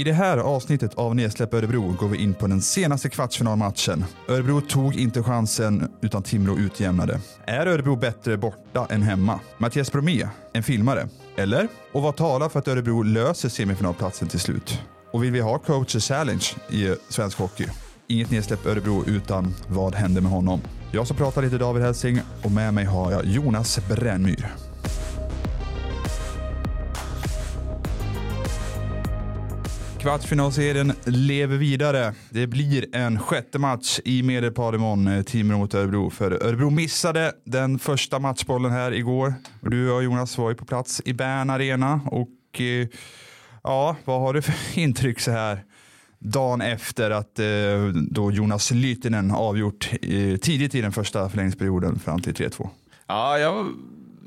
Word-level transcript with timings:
I 0.00 0.04
det 0.04 0.12
här 0.12 0.38
avsnittet 0.38 0.94
av 0.94 1.16
Nedsläpp 1.16 1.54
Örebro 1.54 1.92
går 1.92 2.08
vi 2.08 2.18
in 2.18 2.34
på 2.34 2.46
den 2.46 2.62
senaste 2.62 3.08
kvartsfinalmatchen. 3.08 4.04
Örebro 4.28 4.60
tog 4.60 4.96
inte 4.96 5.22
chansen 5.22 5.92
utan 6.00 6.22
Timrå 6.22 6.58
utjämnade. 6.58 7.20
Är 7.46 7.66
Örebro 7.66 7.96
bättre 7.96 8.36
borta 8.36 8.86
än 8.90 9.02
hemma? 9.02 9.40
Mattias 9.58 9.92
Bromé, 9.92 10.28
en 10.52 10.62
filmare? 10.62 11.08
Eller? 11.36 11.68
Och 11.92 12.02
vad 12.02 12.16
talar 12.16 12.48
för 12.48 12.58
att 12.58 12.68
Örebro 12.68 13.02
löser 13.02 13.48
semifinalplatsen 13.48 14.28
till 14.28 14.40
slut? 14.40 14.80
Och 15.12 15.24
vill 15.24 15.32
vi 15.32 15.40
ha 15.40 15.58
coacher 15.58 16.00
challenge 16.00 16.46
i 16.70 16.94
svensk 17.08 17.38
hockey? 17.38 17.66
Inget 18.06 18.30
nedsläpp 18.30 18.66
Örebro 18.66 19.04
utan 19.06 19.54
vad 19.68 19.94
händer 19.94 20.20
med 20.20 20.30
honom? 20.30 20.60
Jag 20.92 21.06
som 21.06 21.16
pratar 21.16 21.42
lite 21.42 21.58
David 21.58 21.82
Helsing 21.82 22.20
och 22.44 22.50
med 22.50 22.74
mig 22.74 22.84
har 22.84 23.12
jag 23.12 23.24
Jonas 23.24 23.80
Brännmyr. 23.88 24.69
Kvartsfinalserien 30.00 30.92
lever 31.04 31.56
vidare. 31.56 32.14
Det 32.30 32.46
blir 32.46 32.96
en 32.96 33.18
sjätte 33.18 33.58
match 33.58 34.00
i 34.04 34.22
Medelpad 34.22 34.74
imorgon, 34.74 35.06
eh, 35.06 35.22
Timrå 35.22 35.58
mot 35.58 35.74
Örebro. 35.74 36.10
För 36.10 36.30
Örebro 36.30 36.70
missade 36.70 37.32
den 37.44 37.78
första 37.78 38.18
matchbollen 38.18 38.72
här 38.72 38.92
igår. 38.92 39.34
Du 39.60 39.90
och 39.90 40.02
Jonas 40.02 40.38
var 40.38 40.50
ju 40.50 40.56
på 40.56 40.64
plats 40.64 41.02
i 41.04 41.12
Bern 41.12 41.50
Arena. 41.50 42.00
Och 42.06 42.60
eh, 42.60 42.88
ja, 43.62 43.96
vad 44.04 44.20
har 44.20 44.34
du 44.34 44.42
för 44.42 44.54
intryck 44.78 45.20
så 45.20 45.30
här 45.30 45.64
dagen 46.18 46.60
efter 46.60 47.10
att 47.10 47.38
eh, 47.38 47.46
då 48.10 48.32
Jonas 48.32 48.70
Lytinen 48.70 49.30
avgjort 49.30 49.90
tidigt 50.40 50.74
i 50.74 50.80
den 50.80 50.92
första 50.92 51.28
förlängningsperioden 51.28 51.98
fram 51.98 52.20
till 52.20 52.34
3-2? 52.34 52.68
Ja, 53.06 53.38
jag 53.38 53.66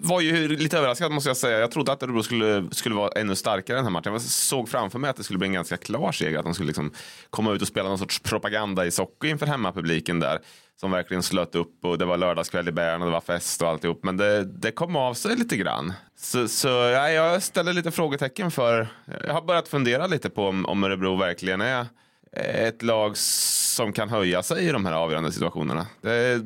var 0.03 0.21
ju 0.21 0.47
lite 0.47 0.77
överraskad 0.77 1.11
måste 1.11 1.29
jag 1.29 1.37
säga. 1.37 1.59
Jag 1.59 1.71
trodde 1.71 1.91
att 1.91 2.03
Örebro 2.03 2.23
skulle, 2.23 2.65
skulle 2.71 2.95
vara 2.95 3.09
ännu 3.09 3.35
starkare 3.35 3.77
den 3.77 3.85
här 3.85 3.91
matchen. 3.91 4.13
Jag 4.13 4.21
såg 4.21 4.69
framför 4.69 4.99
mig 4.99 5.09
att 5.09 5.15
det 5.15 5.23
skulle 5.23 5.39
bli 5.39 5.47
en 5.47 5.53
ganska 5.53 5.77
klar 5.77 6.11
seger. 6.11 6.39
Att 6.39 6.45
de 6.45 6.53
skulle 6.53 6.67
liksom 6.67 6.91
komma 7.29 7.53
ut 7.53 7.61
och 7.61 7.67
spela 7.67 7.89
någon 7.89 7.97
sorts 7.97 8.19
propaganda 8.19 8.85
i 8.85 8.91
socker 8.91 9.27
inför 9.27 9.45
hemmapubliken 9.45 10.19
där. 10.19 10.39
Som 10.79 10.91
verkligen 10.91 11.23
slöt 11.23 11.55
upp 11.55 11.85
och 11.85 11.97
det 11.97 12.05
var 12.05 12.17
lördagskväll 12.17 12.67
i 12.67 12.71
Bern 12.71 13.01
och 13.01 13.07
det 13.07 13.11
var 13.11 13.21
fest 13.21 13.61
och 13.61 13.67
alltihop. 13.67 14.03
Men 14.03 14.17
det, 14.17 14.43
det 14.45 14.71
kom 14.71 14.95
av 14.95 15.13
sig 15.13 15.35
lite 15.35 15.57
grann. 15.57 15.93
Så, 16.17 16.47
så 16.47 16.67
ja, 16.67 17.09
jag 17.09 17.43
ställer 17.43 17.73
lite 17.73 17.91
frågetecken 17.91 18.51
för. 18.51 18.87
Jag 19.27 19.33
har 19.33 19.41
börjat 19.41 19.67
fundera 19.67 20.07
lite 20.07 20.29
på 20.29 20.47
om, 20.47 20.65
om 20.65 20.83
Örebro 20.83 21.15
verkligen 21.15 21.61
är 21.61 21.87
ett 22.35 22.81
lag 22.81 23.17
som 23.73 23.93
kan 23.93 24.09
höja 24.09 24.43
sig 24.43 24.67
i 24.67 24.71
de 24.71 24.85
här 24.85 24.93
avgörande 24.93 25.31
situationerna. 25.31 25.87
Det, 26.01 26.41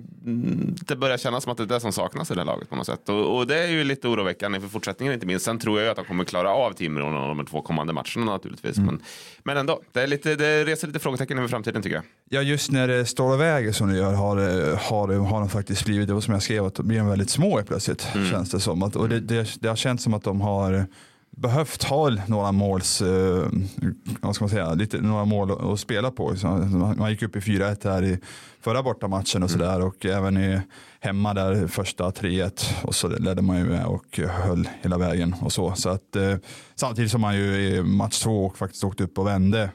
det 0.88 0.96
börjar 0.96 1.18
kännas 1.18 1.44
som 1.44 1.52
att 1.52 1.58
det 1.58 1.64
är 1.64 1.68
det 1.68 1.80
som 1.80 1.92
saknas 1.92 2.32
i 2.32 2.34
det 2.34 2.40
här 2.40 2.46
laget 2.46 2.70
på 2.70 2.76
något 2.76 2.86
sätt. 2.86 3.10
Och, 3.10 3.38
och 3.38 3.48
det 3.48 3.58
är 3.58 3.68
ju 3.68 3.84
lite 3.84 4.08
oroväckande 4.08 4.60
för 4.60 4.68
fortsättningen 4.68 5.14
inte 5.14 5.26
minst. 5.26 5.46
Sen 5.46 5.60
tror 5.60 5.82
jag 5.82 5.90
att 5.90 5.96
de 5.96 6.06
kommer 6.06 6.24
klara 6.24 6.50
av 6.50 6.72
Timrå 6.72 7.10
de 7.10 7.46
två 7.46 7.62
kommande 7.62 7.94
matcherna 7.94 8.32
naturligtvis. 8.32 8.78
Mm. 8.78 8.86
Men, 8.86 9.04
men 9.44 9.58
ändå, 9.58 9.82
det, 9.92 10.02
är 10.02 10.08
lite, 10.08 10.36
det 10.36 10.66
reser 10.66 10.88
lite 10.88 11.00
frågetecken 11.00 11.38
över 11.38 11.48
framtiden 11.48 11.82
tycker 11.82 11.96
jag. 11.96 12.04
Ja, 12.30 12.42
just 12.42 12.72
när 12.72 12.88
det 12.88 13.06
står 13.06 13.34
och 13.34 13.42
väger 13.42 13.72
som 13.72 13.90
det 13.90 13.98
gör 13.98 14.14
har, 14.14 14.36
har, 14.76 15.26
har 15.26 15.40
de 15.40 15.50
faktiskt 15.50 15.86
blivit, 15.86 16.08
det 16.08 16.14
var 16.14 16.22
som 16.22 16.34
jag 16.34 16.44
skrev, 16.44 16.66
att 16.66 16.76
de 16.76 16.88
blir 16.88 17.04
väldigt 17.04 17.30
små 17.30 17.64
plötsligt. 17.68 18.08
Mm. 18.16 18.32
Känns 18.32 18.52
det 18.52 18.60
som. 18.60 18.84
Att, 18.84 18.96
och 18.96 19.10
det, 19.10 19.20
det, 19.20 19.62
det 19.62 19.68
har 19.68 19.76
känts 19.76 20.04
som 20.04 20.14
att 20.14 20.24
de 20.24 20.42
har 20.42 20.88
behövt 21.38 21.84
ha 21.84 22.10
några 22.28 22.52
måls, 22.52 23.02
eh, 23.02 23.50
vad 24.22 24.36
ska 24.36 24.44
man 24.44 24.50
säga, 24.50 24.74
lite, 24.74 25.02
några 25.02 25.26
mål 25.26 25.74
att 25.74 25.80
spela 25.80 26.12
på. 26.12 26.36
Man 26.98 27.12
gick 27.12 27.22
upp 27.22 27.36
i 27.36 27.40
4-1 27.40 27.84
här 27.84 28.04
i 28.04 28.20
förra 28.62 28.84
bortamatchen 28.84 29.44
och 29.44 29.52
sådär 29.52 29.76
mm. 29.76 29.88
och 29.88 30.06
även 30.06 30.38
i 30.38 30.62
hemma 31.00 31.34
där 31.34 31.68
första 31.68 32.10
3-1 32.10 32.84
och 32.84 32.96
så 32.96 33.08
ledde 33.08 33.42
man 33.42 33.58
ju 33.58 33.64
med 33.64 33.86
och 33.86 34.20
höll 34.20 34.70
hela 34.82 34.98
vägen 34.98 35.36
och 35.42 35.52
så. 35.52 35.74
så 35.76 35.90
att, 35.90 36.16
eh, 36.16 36.36
samtidigt 36.76 37.12
som 37.12 37.22
man 37.22 37.36
ju 37.36 37.56
i 37.56 37.84
match 37.84 38.20
två 38.20 38.46
och 38.46 38.58
faktiskt 38.58 38.84
åkte 38.84 39.04
upp 39.04 39.20
och 39.20 39.28
vände 39.28 39.70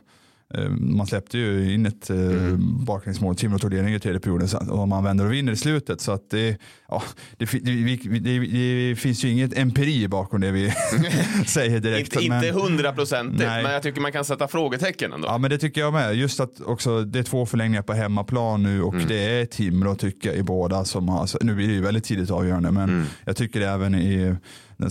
man 0.70 1.06
släppte 1.06 1.38
ju 1.38 1.74
in 1.74 1.86
ett 1.86 2.10
eh, 2.10 2.16
mm. 2.16 2.84
baklängsmål. 2.84 3.36
Timrå 3.36 3.58
tog 3.58 3.70
ledningen 3.70 3.96
i 3.96 4.00
tredje 4.00 4.20
perioden 4.20 4.68
och 4.70 4.88
man 4.88 5.04
vänder 5.04 5.24
och 5.24 5.32
vinner 5.32 5.52
i 5.52 5.56
slutet. 5.56 6.00
Så 6.00 6.12
att 6.12 6.30
det, 6.30 6.58
ja, 6.88 7.02
det, 7.36 7.44
det, 7.52 8.18
det, 8.18 8.38
det 8.38 8.96
finns 8.96 9.24
ju 9.24 9.30
inget 9.30 9.58
empiri 9.58 10.08
bakom 10.08 10.40
det 10.40 10.50
vi 10.50 10.72
säger 11.46 11.80
direkt. 11.80 12.16
inte, 12.16 12.28
men, 12.28 12.44
inte 12.44 12.60
hundraprocentigt, 12.60 13.44
men 13.44 13.72
jag 13.72 13.82
tycker 13.82 14.00
man 14.00 14.12
kan 14.12 14.24
sätta 14.24 14.48
frågetecken 14.48 15.12
ändå. 15.12 15.28
Ja, 15.28 15.38
men 15.38 15.50
det 15.50 15.58
tycker 15.58 15.80
jag 15.80 15.92
med. 15.92 16.14
Just 16.14 16.40
att 16.40 16.60
också 16.60 17.02
det 17.04 17.18
är 17.18 17.22
två 17.22 17.46
förlängningar 17.46 17.82
på 17.82 17.92
hemmaplan 17.92 18.62
nu 18.62 18.82
och 18.82 18.94
mm. 18.94 19.08
det 19.08 19.40
är 19.40 19.46
Timrå 19.46 19.94
tycker 19.94 20.28
jag 20.28 20.38
i 20.38 20.42
båda 20.42 20.84
som 20.84 21.08
har, 21.08 21.44
nu 21.44 21.54
blir 21.54 21.68
det 21.68 21.74
ju 21.74 21.80
väldigt 21.80 22.04
tidigt 22.04 22.30
avgörande, 22.30 22.70
men 22.70 22.88
mm. 22.90 23.04
jag 23.24 23.36
tycker 23.36 23.60
det 23.60 23.68
även 23.68 23.94
i 23.94 24.36
den 24.76 24.90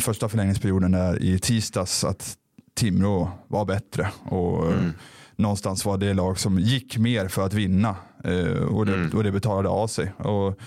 första 0.00 0.28
förlängningsperioden 0.28 0.92
där 0.92 1.22
i 1.22 1.38
tisdags 1.38 2.04
att 2.04 2.36
Timrå 2.74 3.30
var 3.48 3.64
bättre 3.64 4.08
och 4.24 4.66
eh, 4.66 4.78
mm. 4.78 4.92
någonstans 5.36 5.84
var 5.84 5.98
det 5.98 6.14
lag 6.14 6.38
som 6.38 6.58
gick 6.58 6.98
mer 6.98 7.28
för 7.28 7.46
att 7.46 7.54
vinna 7.54 7.96
eh, 8.24 8.62
och 8.62 8.86
det, 8.86 8.94
mm. 8.94 9.10
och 9.16 9.24
det 9.24 9.32
betalade 9.32 9.68
av 9.68 9.86
sig. 9.86 10.12
Och, 10.18 10.60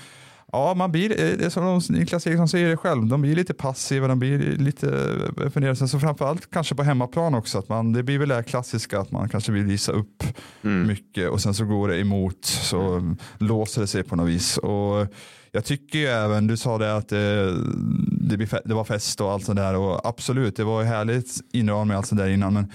Ja, 0.55 0.73
man 0.73 0.91
blir, 0.91 1.11
eh, 1.11 1.37
det 1.37 1.45
är 1.45 1.49
som 1.49 1.81
Niklas 1.89 2.27
Eriksson 2.27 2.47
säger 2.47 2.69
det 2.69 2.77
själv, 2.77 3.05
de 3.05 3.21
blir 3.21 3.35
lite 3.35 3.53
passiva, 3.53 4.07
de 4.07 4.19
blir 4.19 4.57
lite 4.57 4.87
fundersamma. 5.53 5.87
Så 5.87 5.99
framförallt 5.99 6.51
kanske 6.51 6.75
på 6.75 6.83
hemmaplan 6.83 7.35
också, 7.35 7.59
att 7.59 7.69
man, 7.69 7.93
det 7.93 8.03
blir 8.03 8.19
väl 8.19 8.29
det 8.29 8.43
klassiska 8.43 8.99
att 8.99 9.11
man 9.11 9.29
kanske 9.29 9.51
vill 9.51 9.63
visa 9.63 9.91
upp 9.91 10.23
mm. 10.63 10.87
mycket 10.87 11.29
och 11.29 11.41
sen 11.41 11.53
så 11.53 11.65
går 11.65 11.87
det 11.87 11.99
emot 11.99 12.45
så 12.45 12.81
mm. 12.81 13.17
låser 13.37 13.81
det 13.81 13.87
sig 13.87 14.03
på 14.03 14.15
något 14.15 14.29
vis. 14.29 14.57
Och 14.57 15.07
jag 15.51 15.65
tycker 15.65 15.99
ju 15.99 16.05
även, 16.05 16.47
du 16.47 16.57
sa 16.57 16.77
det 16.77 16.95
att 16.95 17.13
det, 18.29 18.37
det, 18.37 18.61
det 18.65 18.73
var 18.73 18.83
fest 18.83 19.21
och 19.21 19.31
allt 19.31 19.45
sånt 19.45 19.57
där 19.57 19.75
och 19.75 20.05
absolut, 20.05 20.55
det 20.55 20.63
var 20.63 20.81
ju 20.81 20.87
härligt 20.87 21.37
inram 21.53 21.87
med 21.87 21.97
allt 21.97 22.07
sånt 22.07 22.21
där 22.21 22.29
innan. 22.29 22.53
Men 22.53 22.71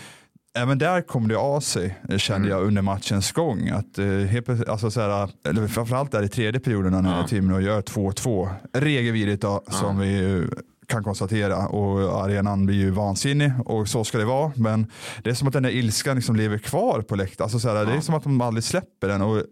även 0.58 0.78
där 0.78 1.02
kom 1.02 1.28
det 1.28 1.36
av 1.36 1.60
sig, 1.60 1.98
kände 2.16 2.48
mm. 2.48 2.58
jag 2.58 2.66
under 2.66 2.82
matchens 2.82 3.32
gång. 3.32 3.68
Att, 3.68 3.98
eh, 3.98 4.06
helt, 4.06 4.68
alltså, 4.68 4.90
så 4.90 5.00
här, 5.00 5.30
eller 5.48 5.68
framförallt 5.68 6.12
där 6.12 6.22
i 6.22 6.28
tredje 6.28 6.60
perioden 6.60 7.02
när 7.02 7.18
ja. 7.18 7.26
Timrå 7.26 7.60
gör 7.60 7.82
2-2. 7.82 8.48
Regelvidrigt 8.72 9.42
då, 9.42 9.62
ja. 9.66 9.72
som 9.72 9.98
vi 9.98 10.44
kan 10.90 11.04
konstatera 11.04 11.66
och 11.66 12.24
arenan 12.24 12.66
blir 12.66 12.76
ju 12.76 12.90
vansinnig 12.90 13.52
och 13.64 13.88
så 13.88 14.04
ska 14.04 14.18
det 14.18 14.24
vara. 14.24 14.52
Men 14.56 14.86
det 15.22 15.30
är 15.30 15.34
som 15.34 15.48
att 15.48 15.54
den 15.54 15.62
där 15.62 15.70
ilskan 15.70 16.16
liksom 16.16 16.36
lever 16.36 16.58
kvar 16.58 17.02
på 17.02 17.16
läktaren. 17.16 17.50
Alltså 17.52 17.68
ja. 17.68 17.84
Det 17.84 17.92
är 17.92 18.00
som 18.00 18.14
att 18.14 18.22
de 18.22 18.40
aldrig 18.40 18.64
släpper 18.64 19.08
den. 19.08 19.22
Och 19.22 19.42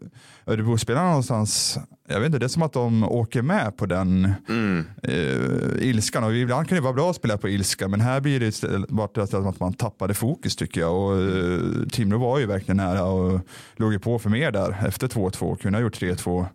Örebrospelarna 0.46 1.08
någonstans, 1.08 1.78
jag 2.08 2.20
vet 2.20 2.26
inte, 2.26 2.38
det 2.38 2.46
är 2.46 2.48
som 2.48 2.62
att 2.62 2.72
de 2.72 3.04
åker 3.04 3.42
med 3.42 3.76
på 3.76 3.86
den 3.86 4.32
mm. 4.48 4.84
eh, 5.02 5.88
ilskan. 5.88 6.24
Och 6.24 6.34
ibland 6.34 6.68
kan 6.68 6.76
det 6.76 6.82
vara 6.82 6.92
bra 6.92 7.10
att 7.10 7.16
spela 7.16 7.38
på 7.38 7.48
ilska, 7.48 7.88
men 7.88 8.00
här 8.00 8.20
blir 8.20 8.40
det 8.40 8.88
bara 8.88 9.22
att 9.22 9.60
man 9.60 9.72
tappade 9.72 10.14
fokus 10.14 10.56
tycker 10.56 10.80
jag. 10.80 10.94
Och 10.94 11.22
eh, 11.22 11.60
Timrå 11.92 12.18
var 12.18 12.38
ju 12.38 12.46
verkligen 12.46 12.76
nära 12.76 13.04
och 13.04 13.40
låg 13.76 13.92
ju 13.92 13.98
på 13.98 14.18
för 14.18 14.30
mer 14.30 14.50
där 14.50 14.76
efter 14.86 15.08
2-2, 15.08 15.56
kunde 15.56 15.78
ha 15.78 15.82
gjort 15.82 16.00
3-2 16.00 16.46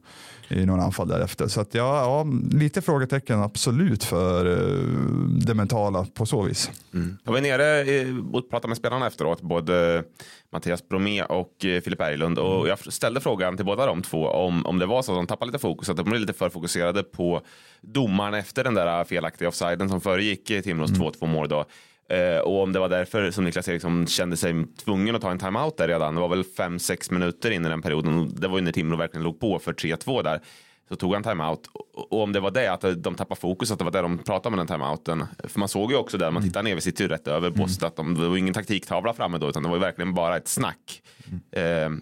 i 0.48 0.66
någon 0.66 0.80
anfall 0.80 1.08
därefter. 1.08 1.48
Så 1.48 1.62
att 1.62 1.74
ja, 1.74 2.02
ja, 2.02 2.26
lite 2.58 2.82
frågetecken 2.82 3.42
absolut 3.42 4.04
för 4.04 4.46
uh, 4.46 5.28
det 5.28 5.54
mentala 5.54 6.06
på 6.14 6.26
så 6.26 6.42
vis. 6.42 6.72
Mm. 6.94 7.18
Jag 7.24 7.32
var 7.32 7.42
nere 7.42 8.08
och 8.34 8.50
pratade 8.50 8.68
med 8.68 8.78
spelarna 8.78 9.08
efteråt, 9.08 9.42
både 9.42 10.04
Mattias 10.52 10.88
Bromé 10.90 11.24
och 11.24 11.66
eh, 11.66 11.82
Filip 11.82 12.00
Berglund. 12.00 12.40
Och 12.40 12.56
mm. 12.56 12.68
jag 12.68 12.94
ställde 12.94 13.22
frågan 13.22 13.56
till 13.56 13.66
båda 13.66 13.86
de 13.86 14.02
två 14.02 14.28
om, 14.28 14.66
om 14.66 14.80
det 14.80 14.86
var 14.86 15.02
så 15.02 15.12
att 15.12 15.18
de 15.18 15.28
tappade 15.28 15.52
lite 15.52 15.60
fokus, 15.60 15.90
att 15.90 15.98
de 15.98 16.06
blev 16.06 16.22
lite 16.22 16.34
för 16.34 16.50
fokuserade 16.50 17.04
på 17.04 17.42
domaren 17.82 18.34
efter 18.34 18.64
den 18.64 18.74
där 18.74 19.04
felaktiga 19.04 19.48
offsiden 19.48 19.90
som 19.90 20.02
föregick 20.02 20.46
Timrås 20.46 20.90
mm. 20.90 21.02
2-2 21.02 21.28
mål. 21.28 21.50
Då. 21.50 21.66
Eh, 22.10 22.40
och 22.40 22.64
om 22.64 22.74
det 22.74 22.80
var 22.80 22.90
därför 22.90 23.32
som 23.32 23.44
Niklas 23.44 23.68
Eriksson 23.68 24.08
kände 24.08 24.38
sig 24.38 24.54
tvungen 24.86 25.16
att 25.16 25.22
ta 25.22 25.32
en 25.32 25.40
timeout 25.40 25.78
där 25.78 25.88
redan. 25.88 26.16
Det 26.16 26.22
var 26.22 26.30
väl 26.30 26.44
5-6 26.44 27.14
minuter 27.14 27.52
in 27.52 27.66
i 27.66 27.70
den 27.70 27.82
perioden. 27.82 28.36
Det 28.36 28.48
var 28.48 28.58
ju 28.58 28.64
när 28.64 28.72
Timrå 28.72 28.98
verkligen 28.98 29.24
låg 29.24 29.40
på 29.40 29.60
för 29.60 29.74
3-2 29.74 30.24
där. 30.24 30.42
Så 30.90 30.96
tog 30.96 31.14
han 31.14 31.24
timeout. 31.24 31.70
Och 31.94 32.24
om 32.24 32.32
det 32.32 32.40
var 32.40 32.52
det, 32.52 32.68
att 32.68 33.04
de 33.04 33.16
tappade 33.16 33.42
fokus, 33.42 33.72
att 33.72 33.80
det 33.80 33.86
var 33.86 33.92
det 33.92 34.02
de 34.02 34.18
pratade 34.18 34.54
om 34.54 34.58
den 34.58 34.68
timeouten. 34.68 35.26
För 35.44 35.60
man 35.60 35.70
såg 35.70 35.92
ju 35.92 35.98
också 35.98 36.18
där, 36.18 36.26
man 36.26 36.38
mm. 36.38 36.50
tittar 36.50 36.64
ner, 36.64 36.76
vi 36.76 36.82
sitter 36.82 37.04
ju 37.04 37.08
rätt 37.08 37.28
över 37.28 37.52
postet, 37.52 37.82
mm. 37.82 37.88
att 37.88 37.96
de, 37.96 38.24
det 38.24 38.30
var 38.30 38.38
ingen 38.38 38.54
taktiktavla 38.54 39.14
framme 39.14 39.38
då, 39.38 39.50
utan 39.50 39.64
det 39.64 39.70
var 39.70 39.76
ju 39.76 39.82
verkligen 39.82 40.14
bara 40.14 40.38
ett 40.38 40.48
snack. 40.48 41.02
Mm. 41.28 41.42
Eh, 41.52 42.00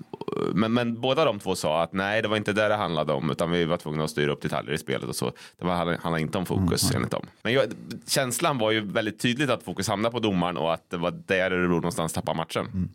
men, 0.53 0.73
men 0.73 1.01
båda 1.01 1.25
de 1.25 1.39
två 1.39 1.55
sa 1.55 1.83
att 1.83 1.93
nej, 1.93 2.21
det 2.21 2.27
var 2.27 2.37
inte 2.37 2.53
det 2.53 2.67
det 2.67 2.75
handlade 2.75 3.13
om, 3.13 3.29
utan 3.29 3.51
vi 3.51 3.65
var 3.65 3.77
tvungna 3.77 4.03
att 4.03 4.09
styra 4.09 4.31
upp 4.31 4.41
detaljer 4.41 4.73
i 4.73 4.77
spelet 4.77 5.09
och 5.09 5.15
så. 5.15 5.31
Det 5.57 5.65
var, 5.65 5.73
handlade 5.75 6.21
inte 6.21 6.37
om 6.37 6.45
fokus 6.45 6.83
mm. 6.83 6.95
enligt 6.95 7.11
dem. 7.11 7.25
Men 7.41 7.53
jag, 7.53 7.65
känslan 8.07 8.57
var 8.57 8.71
ju 8.71 8.81
väldigt 8.81 9.19
tydligt 9.19 9.49
att 9.49 9.63
fokus 9.63 9.87
hamnade 9.87 10.13
på 10.13 10.19
domaren 10.19 10.57
och 10.57 10.73
att 10.73 10.89
det 10.89 10.97
var 10.97 11.11
där 11.25 11.51
Örebro 11.51 11.75
någonstans 11.75 12.13
tappade 12.13 12.37
matchen. 12.37 12.65
Mm. 12.65 12.89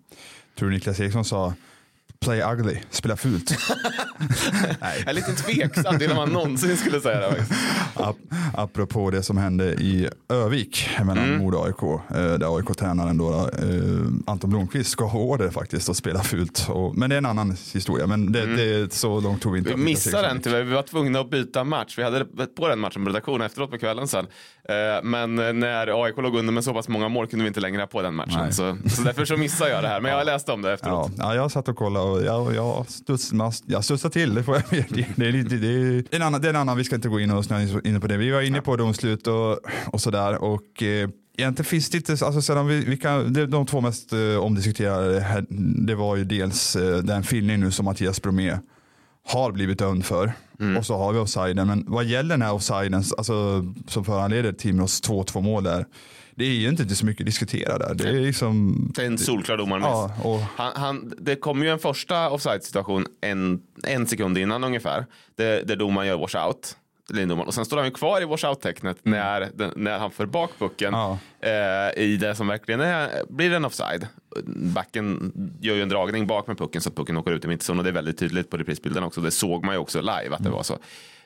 Tror 0.59 0.69
du 0.69 0.75
Niklas 0.75 1.01
Eriksson 1.01 1.25
sa 1.25 1.55
play 2.21 2.43
ugly, 2.43 2.79
spela 2.91 3.17
fult. 3.17 3.51
Jag 4.81 5.09
är 5.09 5.13
lite 5.13 5.33
tveksam 5.33 5.99
till 5.99 6.11
om 6.11 6.17
man 6.17 6.29
någonsin 6.29 6.77
skulle 6.77 7.01
säga 7.01 7.21
det. 7.21 7.45
Ap 7.95 8.17
apropå 8.55 9.11
det 9.11 9.23
som 9.23 9.37
hände 9.37 9.65
i 9.65 10.09
Övik 10.29 10.89
mellan 10.99 11.25
mm. 11.25 11.39
Modo 11.39 11.59
och 11.59 11.67
AIK. 11.67 11.83
Eh, 11.83 12.39
där 12.39 12.57
AIK-tränaren 12.57 13.21
eh, 13.21 14.33
Anton 14.33 14.51
Blomqvist 14.51 14.91
ska 14.91 15.05
ha 15.05 15.19
order 15.19 15.51
faktiskt 15.51 15.89
att 15.89 15.97
spela 15.97 16.23
fult. 16.23 16.67
Och, 16.69 16.97
men 16.97 17.11
det 17.11 17.17
är 17.17 17.19
en 17.19 17.27
annan 17.27 17.57
historia. 17.73 18.07
Men 18.07 18.33
det, 18.33 18.43
mm. 18.43 18.57
det, 18.57 18.93
så 18.93 19.21
långt 19.21 19.43
tog 19.43 19.53
vi 19.53 19.59
inte. 19.59 19.71
Vi 19.71 19.77
missade 19.77 20.29
den 20.29 20.41
tyvärr. 20.41 20.63
Vi 20.63 20.75
var 20.75 20.83
tvungna 20.83 21.21
att 21.21 21.31
byta 21.31 21.65
match. 21.65 21.99
Vi 21.99 22.03
hade 22.03 22.25
på 22.57 22.69
den 22.69 22.79
matchen 22.79 23.05
på 23.05 23.09
redaktionen 23.09 23.47
efteråt 23.47 23.71
på 23.71 23.79
kvällen 23.79 24.09
sen. 24.09 24.27
Eh, 24.69 25.03
men 25.03 25.35
när 25.35 26.05
AIK 26.05 26.17
låg 26.17 26.37
under 26.37 26.53
med 26.53 26.65
så 26.65 26.75
pass 26.75 26.89
många 26.89 27.09
mål 27.09 27.27
kunde 27.27 27.43
vi 27.43 27.49
inte 27.49 27.61
längre 27.61 27.83
ha 27.83 27.87
på 27.87 28.03
den 28.03 28.15
matchen. 28.15 28.53
Så, 28.53 28.77
så 28.91 29.03
därför 29.03 29.25
så 29.25 29.37
missade 29.37 29.71
jag 29.71 29.85
det 29.85 29.89
här. 29.89 30.01
Men 30.01 30.11
jag 30.11 30.19
har 30.19 30.25
läst 30.25 30.49
om 30.49 30.63
det 30.63 30.73
efteråt. 30.73 31.13
Ja, 31.17 31.25
ja 31.25 31.35
jag 31.35 31.51
satt 31.51 31.69
och 31.69 31.77
kollade 31.77 32.06
jag, 32.25 32.55
jag, 32.55 32.87
studs, 32.89 33.33
jag 33.67 33.85
studsade 33.85 34.13
till. 34.13 34.35
Det, 34.35 34.43
får 34.43 34.55
jag, 34.55 34.65
det, 34.89 35.07
det, 35.17 35.29
är 35.29 35.33
lite, 35.33 35.57
det, 35.57 35.69
är 35.69 36.17
en 36.17 36.23
annan, 36.23 36.41
det 36.41 36.49
är 36.49 36.51
en 36.51 36.61
annan, 36.61 36.77
vi 36.77 36.85
ska 36.85 36.95
inte 36.95 37.09
gå 37.09 37.21
in 37.21 37.31
och 37.31 37.45
snöa 37.45 37.81
in 37.85 38.01
på 38.01 38.07
det. 38.07 38.17
Vi 38.17 38.31
var 38.31 38.41
inne 38.41 38.61
på 38.61 38.77
domslut 38.77 39.27
och, 39.27 39.59
och 39.87 40.01
sådär. 40.01 40.43
Och, 40.43 40.83
eh, 40.83 41.09
Egentligen 41.39 41.65
finns 41.65 41.91
det 41.91 41.97
inte, 41.97 42.13
alltså 42.13 42.43
sedan 42.43 42.67
vi, 42.67 42.85
vi 42.85 42.97
kan, 42.97 43.33
det, 43.33 43.47
de 43.47 43.67
två 43.67 43.81
mest 43.81 44.13
eh, 44.13 44.37
omdiskuterade, 44.39 45.45
det 45.87 45.95
var 45.95 46.17
ju 46.17 46.25
dels 46.25 46.77
eh, 46.77 46.99
den 46.99 47.23
filmning 47.23 47.61
nu 47.61 47.71
som 47.71 47.85
Mattias 47.85 48.23
Bromé 48.23 48.59
har 49.27 49.53
blivit 49.53 49.79
dömd 49.79 50.05
för. 50.05 50.33
Mm. 50.61 50.77
Och 50.77 50.87
så 50.87 50.97
har 50.97 51.13
vi 51.13 51.19
offsiden. 51.19 51.67
Men 51.67 51.85
vad 51.89 52.05
gäller 52.05 52.35
den 52.35 52.43
här 52.43 52.53
offsiden 52.53 52.95
alltså, 52.95 53.65
som 53.89 54.05
föranleder 54.05 54.53
Timrås 54.53 55.03
2-2 55.03 55.43
mål 55.43 55.65
där. 55.65 55.87
Det 56.37 56.45
är 56.45 56.51
ju 56.51 56.69
inte 56.69 56.97
så 56.97 57.07
mycket 57.07 57.21
att 57.21 57.27
diskutera 57.27 57.79
där. 57.79 57.95
Det 57.95 58.09
är, 58.09 58.13
liksom, 58.13 58.77
det 58.95 59.03
är 59.03 59.07
en 59.07 59.19
solklar 59.19 59.57
domarmiss. 59.57 59.87
Ja, 59.87 60.15
och... 60.23 60.41
han, 60.57 60.73
han, 60.77 61.13
det 61.19 61.37
kom 61.37 61.63
ju 61.63 61.71
en 61.71 61.79
första 61.79 62.31
offside 62.31 62.63
situation 62.63 63.07
en, 63.21 63.61
en 63.83 64.07
sekund 64.07 64.39
innan 64.39 64.65
ungefär. 64.65 65.07
Där, 65.35 65.65
där 65.65 65.77
domaren 65.77 66.09
gör 66.09 66.19
washout 66.19 66.77
lindomaren. 67.11 67.49
Och 67.49 67.55
sen 67.55 67.65
står 67.65 67.77
han 67.77 67.87
ju 67.87 67.93
kvar 67.93 68.21
i 68.21 68.25
washout-tecknet 68.25 69.07
mm. 69.07 69.19
när, 69.19 69.73
när 69.77 69.99
han 69.99 70.11
för 70.11 70.27
bak 70.27 70.51
pucken 70.59 70.93
ja. 70.93 71.19
eh, 71.41 72.03
i 72.03 72.17
det 72.21 72.35
som 72.35 72.49
verkligen 72.49 72.81
är, 72.81 73.09
blir 73.29 73.53
en 73.53 73.65
offside. 73.65 74.07
Backen 74.47 75.33
gör 75.61 75.75
ju 75.75 75.83
en 75.83 75.89
dragning 75.89 76.27
bak 76.27 76.47
med 76.47 76.59
pucken 76.59 76.81
så 76.81 76.89
att 76.89 76.97
pucken 76.97 77.17
åker 77.17 77.31
ut 77.31 77.45
i 77.45 77.49
mittzon 77.49 77.79
och 77.79 77.85
det 77.85 77.91
är 77.91 77.95
väldigt 77.95 78.19
tydligt 78.19 78.51
på 78.51 78.57
reprisbilden 78.57 79.05
också. 79.05 79.21
Det 79.21 79.31
såg 79.31 79.65
man 79.65 79.75
ju 79.75 79.79
också 79.79 80.01
live 80.01 80.13
att 80.31 80.39
det 80.39 80.49
mm. 80.49 80.53
var 80.53 80.63
så. 80.63 80.79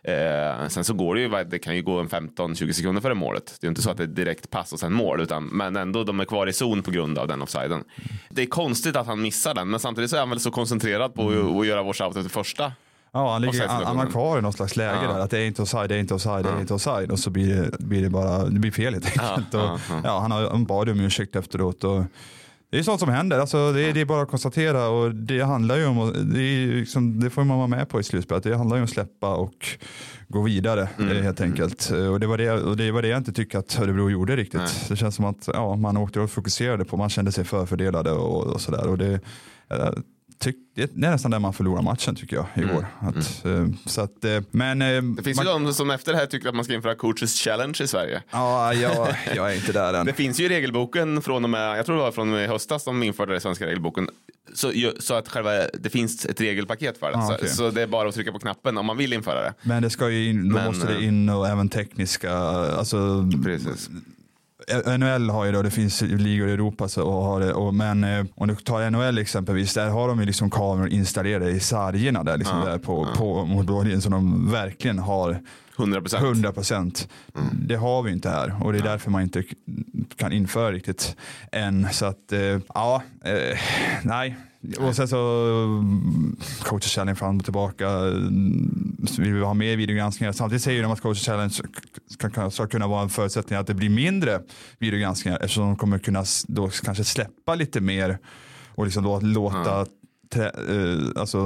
Eh, 0.03 0.69
sen 0.69 0.85
så 0.85 0.94
går 0.94 1.15
det 1.15 1.21
ju, 1.21 1.44
det 1.44 1.59
kan 1.59 1.77
ju 1.77 1.82
gå 1.82 2.00
en 2.00 2.09
15-20 2.09 2.73
sekunder 2.73 3.00
före 3.03 3.15
målet. 3.15 3.56
Det 3.61 3.67
är 3.67 3.69
inte 3.69 3.82
så 3.82 3.91
att 3.91 3.97
det 3.97 4.03
är 4.03 4.06
direkt 4.06 4.50
pass 4.50 4.73
och 4.73 4.81
sen 4.81 4.93
mål, 4.93 5.21
utan, 5.21 5.44
men 5.44 5.77
ändå 5.77 6.05
de 6.05 6.21
är 6.21 6.25
kvar 6.25 6.47
i 6.47 6.53
zon 6.53 6.82
på 6.82 6.91
grund 6.91 7.19
av 7.19 7.29
den 7.29 7.43
offsiden. 7.43 7.73
Mm. 7.73 7.85
Det 8.29 8.43
är 8.43 8.47
konstigt 8.47 8.97
att 8.97 9.06
han 9.06 9.23
missar 9.23 9.55
den, 9.55 9.71
men 9.71 9.81
samtidigt 9.81 10.11
så 10.11 10.17
är 10.17 10.21
han 10.21 10.31
väl 10.31 10.41
så 10.41 10.50
koncentrerad 10.50 11.15
på 11.15 11.29
att, 11.29 11.61
att 11.61 11.67
göra 11.67 11.82
washout 11.82 12.17
efter 12.17 12.31
första 12.31 12.73
Ja, 13.12 13.33
han, 13.33 13.43
ligger, 13.43 13.69
han, 13.69 13.85
han 13.85 13.99
har 13.99 14.07
kvar 14.07 14.39
i 14.39 14.43
något 14.43 14.57
slags 14.57 14.77
läge 14.77 14.99
ja. 15.03 15.12
där. 15.12 15.21
Att 15.21 15.31
det 15.31 15.39
är 15.39 15.47
inte 15.47 15.62
offside, 15.62 15.89
det 15.89 15.95
är 15.95 15.99
inte 15.99 16.15
offside, 16.15 16.45
det 16.45 16.51
är 16.51 16.61
inte 16.61 16.75
offside. 16.75 17.11
Och 17.11 17.19
så 17.19 17.31
blir 17.31 17.57
det, 17.57 17.79
blir 17.79 18.03
det 18.03 18.11
bara 18.11 18.45
det 18.45 18.59
blir 18.59 18.71
fel 18.71 18.95
helt 18.95 19.07
enkelt. 19.07 19.47
Ja, 19.53 19.73
och, 19.73 19.81
ja, 20.05 20.21
han, 20.21 20.31
har, 20.31 20.51
han 20.51 20.65
bad 20.65 20.89
om 20.89 21.01
ursäkt 21.01 21.37
efteråt. 21.37 21.85
Och, 21.85 22.05
det 22.71 22.79
är 22.79 22.83
sånt 22.83 23.01
som 23.01 23.09
händer, 23.09 23.39
alltså, 23.39 23.73
det, 23.73 23.83
är, 23.83 23.93
det 23.93 24.01
är 24.01 24.05
bara 24.05 24.23
att 24.23 24.31
konstatera 24.31 24.89
och 24.89 25.15
det 25.15 25.41
handlar 25.41 25.77
ju 25.77 25.87
om, 25.87 26.12
det, 26.35 26.67
liksom, 26.67 27.21
det 27.21 27.31
får 27.31 27.45
man 27.45 27.57
vara 27.57 27.69
med 27.69 27.89
på 27.89 28.01
i 28.01 28.03
slutspelet, 28.03 28.45
det 28.45 28.57
handlar 28.57 28.77
ju 28.77 28.81
om 28.81 28.85
att 28.85 28.91
släppa 28.91 29.35
och 29.35 29.69
gå 30.29 30.43
vidare 30.43 30.89
mm. 30.99 31.17
Eh, 31.17 31.23
helt 31.23 31.41
enkelt. 31.41 31.91
Och 31.91 32.21
det, 32.21 32.27
var 32.27 32.39
det, 32.39 32.53
och 32.53 32.77
det 32.77 32.91
var 32.91 33.03
det 33.03 33.09
jag 33.09 33.19
inte 33.19 33.33
tycker 33.33 33.59
att 33.59 33.81
Örebro 33.81 34.11
gjorde 34.11 34.37
riktigt. 34.37 34.61
Nej. 34.61 34.87
Det 34.89 34.97
känns 34.97 35.15
som 35.15 35.25
att 35.25 35.49
ja, 35.53 35.77
man 35.77 35.97
åkte 35.97 36.21
och 36.21 36.31
fokuserade 36.31 36.85
på, 36.85 36.97
man 36.97 37.11
kände 37.11 37.33
sig 37.33 37.45
förfördelade 37.45 38.11
och, 38.11 38.47
och 38.47 38.61
sådär. 38.61 38.89
Och 38.89 38.99
det, 38.99 39.21
tyck, 40.41 40.57
det 40.75 40.83
är 40.83 40.89
nästan 40.93 41.31
där 41.31 41.39
man 41.39 41.53
förlorar 41.53 41.83
matchen 41.83 42.15
tycker 42.15 42.37
jag 42.37 42.47
igår. 42.55 42.87
Mm. 43.01 43.09
Att, 43.09 43.45
mm. 43.45 43.77
Så 43.87 44.01
att, 44.01 44.25
eh, 44.25 44.41
men, 44.51 44.83
eh, 44.83 45.03
det 45.03 45.23
finns 45.23 45.37
man, 45.37 45.47
ju 45.47 45.53
de 45.53 45.75
som 45.75 45.91
efter 45.91 46.13
det 46.13 46.19
här 46.19 46.27
tycker 46.27 46.49
att 46.49 46.55
man 46.55 46.65
ska 46.65 46.75
införa 46.75 46.95
coaches 46.95 47.35
challenge 47.35 47.79
i 47.83 47.87
Sverige. 47.87 48.23
Ja, 48.31 48.75
jag, 48.75 49.09
jag 49.37 49.53
är 49.53 49.57
inte 49.57 49.73
där 49.73 49.95
än. 49.95 50.07
det 50.07 50.13
finns 50.13 50.41
ju 50.41 50.45
i 50.45 50.49
regelboken 50.49 51.23
från 51.23 51.45
och 51.45 51.51
med, 51.51 51.79
jag 51.79 51.87
tror 51.87 51.97
det 51.97 52.03
var 52.03 52.13
från 52.13 52.29
och 52.29 52.35
med 52.35 52.49
höstas 52.49 52.85
som 52.85 53.03
införde 53.03 53.33
det 53.33 53.41
svenska 53.41 53.67
regelboken. 53.67 54.09
Så, 54.55 54.73
så 54.99 55.15
att 55.15 55.29
själva, 55.29 55.51
det 55.81 55.91
finns 55.91 56.27
ett 56.27 56.41
regelpaket 56.41 56.99
för 56.99 57.11
det. 57.11 57.19
Ah, 57.19 57.35
okay. 57.35 57.49
så, 57.49 57.55
så, 57.55 57.71
det 57.71 57.83
är 57.83 57.87
bara 57.87 58.09
att 58.09 58.15
trycka 58.15 58.33
på 58.33 58.39
knappen 58.39 58.79
om 58.79 58.87
man 58.87 58.97
vill 58.97 59.13
införa 59.13 59.43
det. 59.43 59.55
Men 59.63 59.83
det 59.83 59.91
ska 59.91 60.11
ju 60.11 60.31
in, 60.31 60.49
då 60.49 60.55
men, 60.55 60.67
måste 60.67 60.87
det 60.87 61.05
in 61.05 61.29
och 61.29 61.49
även 61.49 61.69
tekniska, 61.69 62.33
alltså 62.33 63.31
precis 63.45 63.91
NHL 64.99 65.31
har 65.31 65.44
ju 65.44 65.52
då, 65.52 65.62
det 65.62 65.70
finns 65.70 66.02
ligor 66.02 66.49
i 66.49 66.52
Europa 66.52 66.88
så, 66.88 67.02
och 67.02 67.25
har 67.25 67.40
det, 67.40 67.52
och, 67.52 67.75
men 67.75 68.05
eh, 68.05 68.25
om 68.34 68.49
du 68.49 68.55
tar 68.55 68.90
NHL 68.90 69.19
exempelvis, 69.19 69.75
där 69.75 69.88
har 69.88 70.08
de 70.08 70.20
ju 70.20 70.26
liksom 70.26 70.50
kameror 70.50 70.88
installerade 70.88 71.50
i 71.50 71.61
sargerna 71.61 72.25
där, 72.25 72.37
liksom 72.37 72.58
ja, 72.58 72.64
där 72.64 72.78
på, 72.78 73.08
ja. 73.11 73.19
på 73.19 73.44
mot 73.44 74.02
som 74.02 74.12
de 74.12 74.50
verkligen 74.50 74.99
har 74.99 75.40
100 75.78 76.52
procent. 76.52 77.08
Mm. 77.34 77.49
Det 77.52 77.76
har 77.76 78.02
vi 78.02 78.12
inte 78.12 78.31
här 78.31 78.56
och 78.64 78.72
det 78.72 78.78
är 78.78 78.82
därför 78.82 79.11
man 79.11 79.22
inte 79.22 79.44
kan 80.17 80.32
införa 80.32 80.72
riktigt 80.72 81.17
än. 81.52 81.88
Så 81.93 82.06
att, 82.06 82.32
eh, 82.32 82.58
ja, 82.75 83.02
eh, 83.25 83.58
nej. 84.02 84.37
Och 84.79 84.97
sen 84.97 85.09
så 85.09 85.17
mm, 85.65 86.37
coacher 86.62 86.89
challenge 86.89 87.17
fram 87.17 87.37
och 87.39 87.45
tillbaka. 87.45 88.01
Vill 89.19 89.35
vi 89.35 89.41
ha 89.41 89.55
mer 89.55 89.77
videogranskningar? 89.77 90.33
Samtidigt 90.33 90.62
säger 90.62 90.83
de 90.83 90.93
att 90.93 91.01
coacher 91.01 91.21
challenge 91.21 91.55
ska, 92.07 92.51
ska 92.51 92.67
kunna 92.67 92.87
vara 92.87 93.03
en 93.03 93.09
förutsättning 93.09 93.59
att 93.59 93.67
det 93.67 93.75
blir 93.75 93.91
mindre 93.91 94.41
videogranskningar 94.79 95.39
eftersom 95.39 95.65
de 95.65 95.77
kommer 95.77 95.99
kunna 95.99 96.25
då 96.47 96.71
kanske 96.85 97.05
släppa 97.05 97.55
lite 97.55 97.81
mer 97.81 98.19
och 98.75 98.85
liksom 98.85 99.05
då 99.05 99.21
låta 99.21 99.75
mm. 99.75 99.87
trä, 100.33 100.47
eh, 100.47 101.21
alltså, 101.21 101.39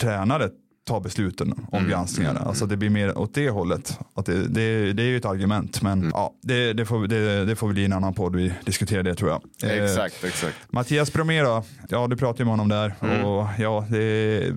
tränare 0.00 0.50
ta 0.90 1.00
besluten 1.00 1.52
om 1.52 1.78
mm. 1.78 1.90
granskningarna. 1.90 2.38
Mm. 2.38 2.48
Alltså 2.48 2.66
det 2.66 2.76
blir 2.76 2.90
mer 2.90 3.18
åt 3.18 3.34
det 3.34 3.50
hållet. 3.50 3.98
Att 4.14 4.26
det, 4.26 4.48
det, 4.48 4.92
det 4.92 5.02
är 5.02 5.06
ju 5.06 5.16
ett 5.16 5.24
argument 5.24 5.82
men 5.82 5.98
mm. 5.98 6.10
ja, 6.14 6.34
det, 6.42 6.72
det, 6.72 6.86
får, 6.86 7.06
det, 7.06 7.44
det 7.44 7.56
får 7.56 7.68
bli 7.68 7.84
en 7.84 7.92
annan 7.92 8.14
podd 8.14 8.36
vi 8.36 8.52
diskuterar 8.64 9.02
det 9.02 9.14
tror 9.14 9.30
jag. 9.30 9.42
Exakt, 9.84 10.24
eh, 10.24 10.28
exakt. 10.28 10.56
Mattias 10.72 11.12
Bromé 11.12 11.42
då? 11.42 11.64
Ja, 11.88 12.06
du 12.06 12.16
pratade 12.16 12.44
med 12.44 12.52
honom 12.52 12.68
där. 12.68 12.94
Mm. 13.00 13.24
Och 13.24 13.48
ja, 13.58 13.86
det, 13.90 14.54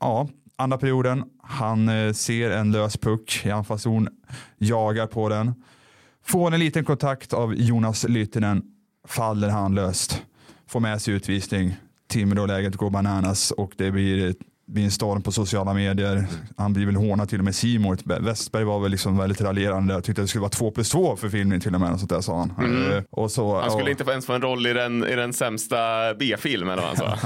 ja, 0.00 0.28
andra 0.56 0.78
perioden. 0.78 1.24
Han 1.42 1.88
eh, 1.88 2.12
ser 2.12 2.50
en 2.50 2.72
lös 2.72 2.96
puck 2.96 3.42
i 3.44 3.50
anfallszon, 3.50 4.08
jagar 4.58 5.06
på 5.06 5.28
den. 5.28 5.54
Får 6.24 6.54
en 6.54 6.60
liten 6.60 6.84
kontakt 6.84 7.32
av 7.32 7.54
Jonas 7.54 8.04
Lytinen, 8.08 8.62
faller 9.08 9.48
han 9.48 9.74
löst. 9.74 10.22
Får 10.68 10.80
med 10.80 11.02
sig 11.02 11.14
utvisning. 11.14 11.76
Timrå-läget 12.08 12.76
går 12.76 12.90
bananas 12.90 13.50
och 13.50 13.72
det 13.76 13.90
blir 13.90 14.34
blir 14.66 14.84
en 14.84 14.90
storm 14.90 15.22
på 15.22 15.32
sociala 15.32 15.74
medier. 15.74 16.26
Han 16.56 16.72
blir 16.72 16.86
väl 16.86 16.96
hånad 16.96 17.28
till 17.28 17.38
och 17.38 17.44
med 17.44 17.54
Simon. 17.54 17.96
Westberg 18.04 18.64
var 18.64 18.80
väl 18.80 18.90
liksom 18.90 19.18
väldigt 19.18 19.40
raljerande. 19.40 20.02
Tyckte 20.02 20.22
det 20.22 20.28
skulle 20.28 20.40
vara 20.40 20.50
två 20.50 20.70
plus 20.70 20.90
två 20.90 21.16
för 21.16 21.28
filmen 21.28 21.60
till 21.60 21.74
och 21.74 21.80
med. 21.80 21.92
Och 21.92 21.98
sånt 21.98 22.10
där, 22.10 22.20
sa 22.20 22.38
han. 22.38 22.52
Mm. 22.58 22.92
Uh, 22.92 23.02
och 23.10 23.30
så, 23.30 23.60
han 23.60 23.70
skulle 23.70 23.84
och... 23.84 23.90
inte 23.90 24.10
ens 24.10 24.26
få 24.26 24.32
en 24.32 24.42
roll 24.42 24.66
i 24.66 24.72
den, 24.72 25.04
i 25.04 25.16
den 25.16 25.32
sämsta 25.32 25.76
B-filmen. 26.14 26.78
Alltså. 26.78 27.04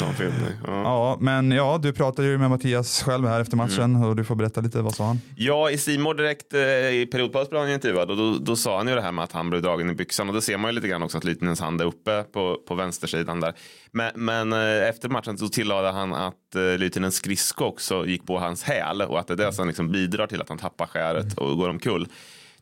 ja, 0.00 0.12
film. 0.16 0.32
Ja. 0.66 0.82
ja, 0.82 1.16
men 1.20 1.50
ja, 1.50 1.78
du 1.82 1.92
pratade 1.92 2.28
ju 2.28 2.38
med 2.38 2.50
Mattias 2.50 3.02
själv 3.02 3.26
här 3.26 3.40
efter 3.40 3.56
matchen 3.56 3.84
mm. 3.84 4.04
och 4.04 4.16
du 4.16 4.24
får 4.24 4.34
berätta 4.34 4.60
lite. 4.60 4.82
Vad 4.82 4.94
sa 4.94 5.06
han? 5.06 5.20
Ja, 5.36 5.70
i 5.70 5.78
Simon 5.78 6.16
direkt 6.16 6.54
eh, 6.54 6.60
i 6.60 7.08
periodpaus 7.12 7.50
blev 7.50 7.62
han 7.62 7.70
intervjuad 7.70 8.10
och 8.10 8.16
då, 8.16 8.38
då 8.38 8.56
sa 8.56 8.76
han 8.76 8.88
ju 8.88 8.94
det 8.94 9.02
här 9.02 9.12
med 9.12 9.24
att 9.24 9.32
han 9.32 9.50
blev 9.50 9.62
dragen 9.62 9.90
i 9.90 9.94
byxan 9.94 10.28
och 10.28 10.34
då 10.34 10.40
ser 10.40 10.56
man 10.56 10.70
ju 10.70 10.74
lite 10.74 10.88
grann 10.88 11.02
också 11.02 11.18
att 11.18 11.24
Lytinens 11.24 11.60
hand 11.60 11.80
är 11.80 11.84
uppe 11.84 12.22
på, 12.22 12.56
på 12.68 12.74
vänstersidan 12.74 13.40
där. 13.40 13.54
Men, 13.92 14.12
men 14.14 14.52
eh, 14.52 14.88
efter 14.88 15.08
matchen 15.08 15.38
så 15.38 15.48
tillade 15.48 15.90
han 15.90 16.15
att 16.16 16.54
eh, 16.54 16.78
Lytinens 16.78 17.14
skridsko 17.14 17.64
också 17.64 18.06
gick 18.06 18.26
på 18.26 18.38
hans 18.38 18.62
häl 18.62 19.02
och 19.02 19.18
att 19.20 19.26
det 19.26 19.34
är 19.34 19.36
det 19.36 19.52
som 19.52 19.66
liksom 19.66 19.92
bidrar 19.92 20.26
till 20.26 20.40
att 20.40 20.48
han 20.48 20.58
tappar 20.58 20.86
skäret 20.86 21.38
och 21.38 21.56
går 21.56 21.68
omkull. 21.68 22.08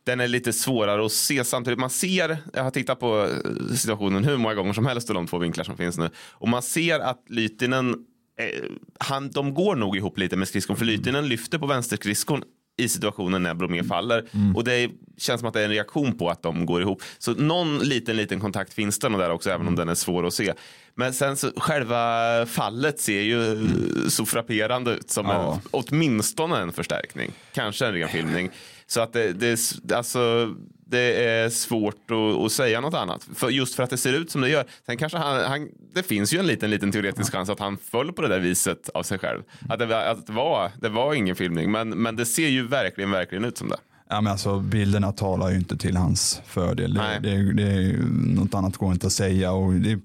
Den 0.03 0.19
är 0.19 0.27
lite 0.27 0.53
svårare 0.53 1.05
att 1.05 1.11
se 1.11 1.43
samtidigt. 1.43 1.79
Man 1.79 1.89
ser, 1.89 2.37
jag 2.53 2.63
har 2.63 2.71
tittat 2.71 2.99
på 2.99 3.23
eh, 3.23 3.75
situationen 3.75 4.23
hur 4.23 4.37
många 4.37 4.55
gånger 4.55 4.73
som 4.73 4.85
helst 4.85 5.09
och 5.09 5.15
de 5.15 5.27
två 5.27 5.37
vinklar 5.37 5.63
som 5.63 5.77
finns 5.77 5.97
nu. 5.97 6.09
Och 6.31 6.49
man 6.49 6.61
ser 6.61 6.99
att 6.99 7.23
Lytinen, 7.29 7.95
eh, 8.39 8.63
han, 8.99 9.29
de 9.29 9.53
går 9.53 9.75
nog 9.75 9.97
ihop 9.97 10.17
lite 10.17 10.35
med 10.35 10.47
skridskon. 10.47 10.75
För 10.77 10.85
Lytinen 10.85 11.27
lyfter 11.27 11.57
på 11.57 11.67
vänsterskridskon 11.67 12.43
i 12.77 12.89
situationen 12.89 13.43
när 13.43 13.53
Bromé 13.53 13.83
faller. 13.83 14.25
Mm. 14.33 14.55
Och 14.55 14.63
det 14.63 14.91
känns 15.17 15.39
som 15.39 15.47
att 15.47 15.53
det 15.53 15.59
är 15.59 15.65
en 15.65 15.71
reaktion 15.71 16.17
på 16.17 16.29
att 16.29 16.43
de 16.43 16.65
går 16.65 16.81
ihop. 16.81 17.03
Så 17.17 17.33
någon 17.33 17.79
liten, 17.79 18.17
liten 18.17 18.39
kontakt 18.39 18.73
finns 18.73 18.99
det 18.99 19.09
nog 19.09 19.19
där 19.19 19.29
också, 19.29 19.49
även 19.49 19.61
om 19.61 19.67
mm. 19.67 19.75
den 19.75 19.89
är 19.89 19.95
svår 19.95 20.27
att 20.27 20.33
se. 20.33 20.53
Men 20.95 21.13
sen 21.13 21.37
så 21.37 21.51
själva 21.57 22.45
fallet 22.45 22.99
ser 22.99 23.21
ju 23.21 23.51
mm. 23.51 24.09
så 24.09 24.25
frapperande 24.25 24.91
ut 24.91 25.09
som 25.09 25.25
ja. 25.25 25.53
en, 25.53 25.59
åtminstone 25.71 26.57
en 26.57 26.73
förstärkning. 26.73 27.31
Kanske 27.53 27.85
en 27.85 27.93
ren 27.93 28.09
filmning. 28.09 28.49
Så 28.87 29.01
att 29.01 29.13
det, 29.13 29.33
det, 29.33 29.59
alltså, 29.93 30.53
det 30.85 31.23
är 31.23 31.49
svårt 31.49 32.11
att, 32.11 32.45
att, 32.45 32.51
säga 32.51 32.81
något 32.81 32.93
annat. 32.93 33.27
För 33.35 33.49
just 33.49 33.75
för 33.75 33.83
att 33.83 33.89
det 33.89 33.97
ser 33.97 34.13
ut 34.13 34.31
som 34.31 34.41
det 34.41 34.49
gör. 34.49 34.65
Sen 34.85 34.97
kanske 34.97 35.17
han, 35.17 35.45
han 35.45 35.69
det 35.93 36.03
finns 36.03 36.33
ju 36.33 36.39
en 36.39 36.47
liten, 36.47 36.69
liten 36.69 36.91
teoretisk 36.91 37.31
chans 37.31 37.49
att 37.49 37.59
han 37.59 37.77
föll 37.77 38.13
på 38.13 38.21
det 38.21 38.27
där 38.27 38.39
viset 38.39 38.89
av 38.93 39.03
sig 39.03 39.19
själv. 39.19 39.43
Att 39.69 39.79
det, 39.79 40.09
att 40.09 40.27
det, 40.27 40.33
var, 40.33 40.71
det 40.81 40.89
var 40.89 41.13
ingen 41.13 41.35
filmning, 41.35 41.71
men, 41.71 41.89
men 41.89 42.15
det 42.15 42.25
ser 42.25 42.47
ju 42.47 42.67
verkligen, 42.67 43.11
verkligen 43.11 43.45
ut 43.45 43.57
som 43.57 43.69
det. 43.69 43.77
Ja, 44.09 44.21
men 44.21 44.31
alltså, 44.31 44.59
bilderna 44.59 45.11
talar 45.11 45.49
ju 45.49 45.55
inte 45.55 45.77
till 45.77 45.97
hans 45.97 46.41
fördel. 46.45 46.93
Det, 46.93 47.19
det, 47.21 47.53
det, 47.53 47.97
något 48.09 48.53
annat 48.53 48.77
går 48.77 48.91
inte 48.91 49.07
att 49.07 49.13
säga. 49.13 49.51
Och 49.51 49.73
det, 49.73 49.99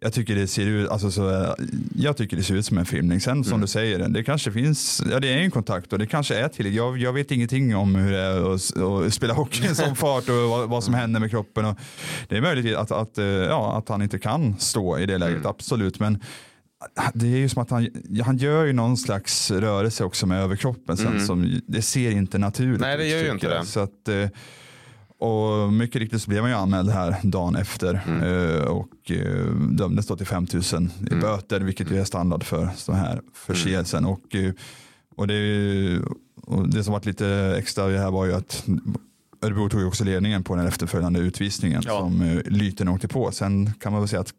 jag 0.00 0.12
tycker 0.12 0.34
det 0.34 0.46
ser 0.46 0.66
ut, 0.66 0.90
alltså 0.90 1.10
så, 1.10 1.54
jag 1.96 2.16
tycker 2.16 2.36
det 2.36 2.42
ser 2.42 2.54
ut 2.54 2.66
som 2.66 2.78
en 2.78 2.86
filmning. 2.86 3.20
Sen 3.20 3.44
som 3.44 3.52
Mm. 3.52 3.60
du 3.60 3.66
säger, 3.66 4.08
det 4.08 4.24
kanske 4.24 4.52
finns, 4.52 5.02
ja 5.10 5.20
det 5.20 5.28
är 5.32 5.38
en 5.38 5.50
kontakt 5.50 5.92
och 5.92 5.98
det 5.98 6.06
kanske 6.06 6.34
är 6.38 6.48
till. 6.48 6.74
Jag, 6.74 6.98
jag 6.98 7.12
vet 7.12 7.30
ingenting 7.30 7.76
om 7.76 7.94
hur 7.94 8.12
det 8.12 8.18
är 8.18 8.54
att, 8.54 8.76
att 9.06 9.14
spela 9.14 9.34
hockey 9.34 9.74
sån 9.74 9.96
fart 9.96 10.28
och 10.28 10.34
vad, 10.34 10.68
vad 10.68 10.84
som 10.84 10.94
händer 10.94 11.20
med 11.20 11.30
kroppen. 11.30 11.64
Och 11.64 11.76
det 12.28 12.36
är 12.36 12.40
möjligt 12.40 12.76
att, 12.76 12.90
att, 12.90 13.18
eh, 13.18 13.24
ja, 13.24 13.78
att 13.78 13.88
han 13.88 14.02
inte 14.02 14.18
kan 14.18 14.58
stå 14.58 14.98
i 14.98 15.06
det 15.06 15.18
läget, 15.18 15.36
Mm. 15.36 15.46
absolut. 15.50 16.00
Men 16.00 16.22
det 17.14 17.26
är 17.26 17.36
ju 17.38 17.48
som 17.48 17.62
att 17.62 17.70
han, 17.70 17.88
han 18.24 18.36
gör 18.36 18.64
ju 18.64 18.72
någon 18.72 18.96
slags 18.96 19.50
rörelse 19.50 20.04
också 20.04 20.26
med 20.26 20.42
överkroppen 20.42 20.96
sen 20.96 21.26
som 21.26 21.60
det 21.66 21.82
ser 21.82 22.10
inte 22.10 22.38
naturligt 22.38 22.82
Mm. 22.82 22.88
Nej, 22.88 22.96
det 22.96 23.04
ut, 23.04 23.10
gör 23.12 23.24
ju 23.24 23.30
inte 23.32 23.48
det. 23.48 23.66
Så 23.66 23.80
att, 23.80 24.08
eh, 24.08 24.28
och 25.18 25.72
mycket 25.72 26.00
riktigt 26.00 26.22
så 26.22 26.30
blev 26.30 26.40
han 26.42 26.50
ju 26.50 26.56
anmäld 26.56 26.90
här 26.90 27.16
dagen 27.22 27.56
efter 27.56 28.02
Mm. 28.06 28.22
eh, 28.22 28.62
och 28.64 29.10
eh, 29.10 29.46
dömdes 29.70 30.06
då 30.06 30.16
till 30.16 30.26
5 30.26 30.46
000 30.52 30.62
i 30.62 30.66
Mm. 31.06 31.20
böter, 31.20 31.60
vilket 31.60 31.90
ju 31.90 31.98
är 32.00 32.04
standard 32.04 32.44
för 32.44 32.70
så 32.76 32.92
här 32.92 33.20
förseelsen. 33.34 34.04
Och, 34.04 34.34
eh, 34.34 34.52
och, 35.16 35.26
det, 35.26 35.98
och 36.42 36.68
det 36.68 36.84
som 36.84 36.92
varit 36.92 37.06
lite 37.06 37.54
extra 37.58 37.84
här 37.88 38.10
var 38.10 38.24
ju 38.26 38.32
att 38.34 38.64
Örebro 39.42 39.68
tog 39.68 39.80
ju 39.80 39.86
också 39.86 40.04
ledningen 40.04 40.44
på 40.44 40.56
den 40.56 40.66
efterföljande 40.66 41.20
utvisningen 41.20 41.82
Ja. 41.86 41.98
som 41.98 42.40
Lyten 42.46 42.88
åkte 42.88 43.08
på. 43.08 43.30
Sen 43.32 43.72
kan 43.80 43.92
man 43.92 44.00
väl 44.00 44.08
säga 44.08 44.20
att 44.20 44.32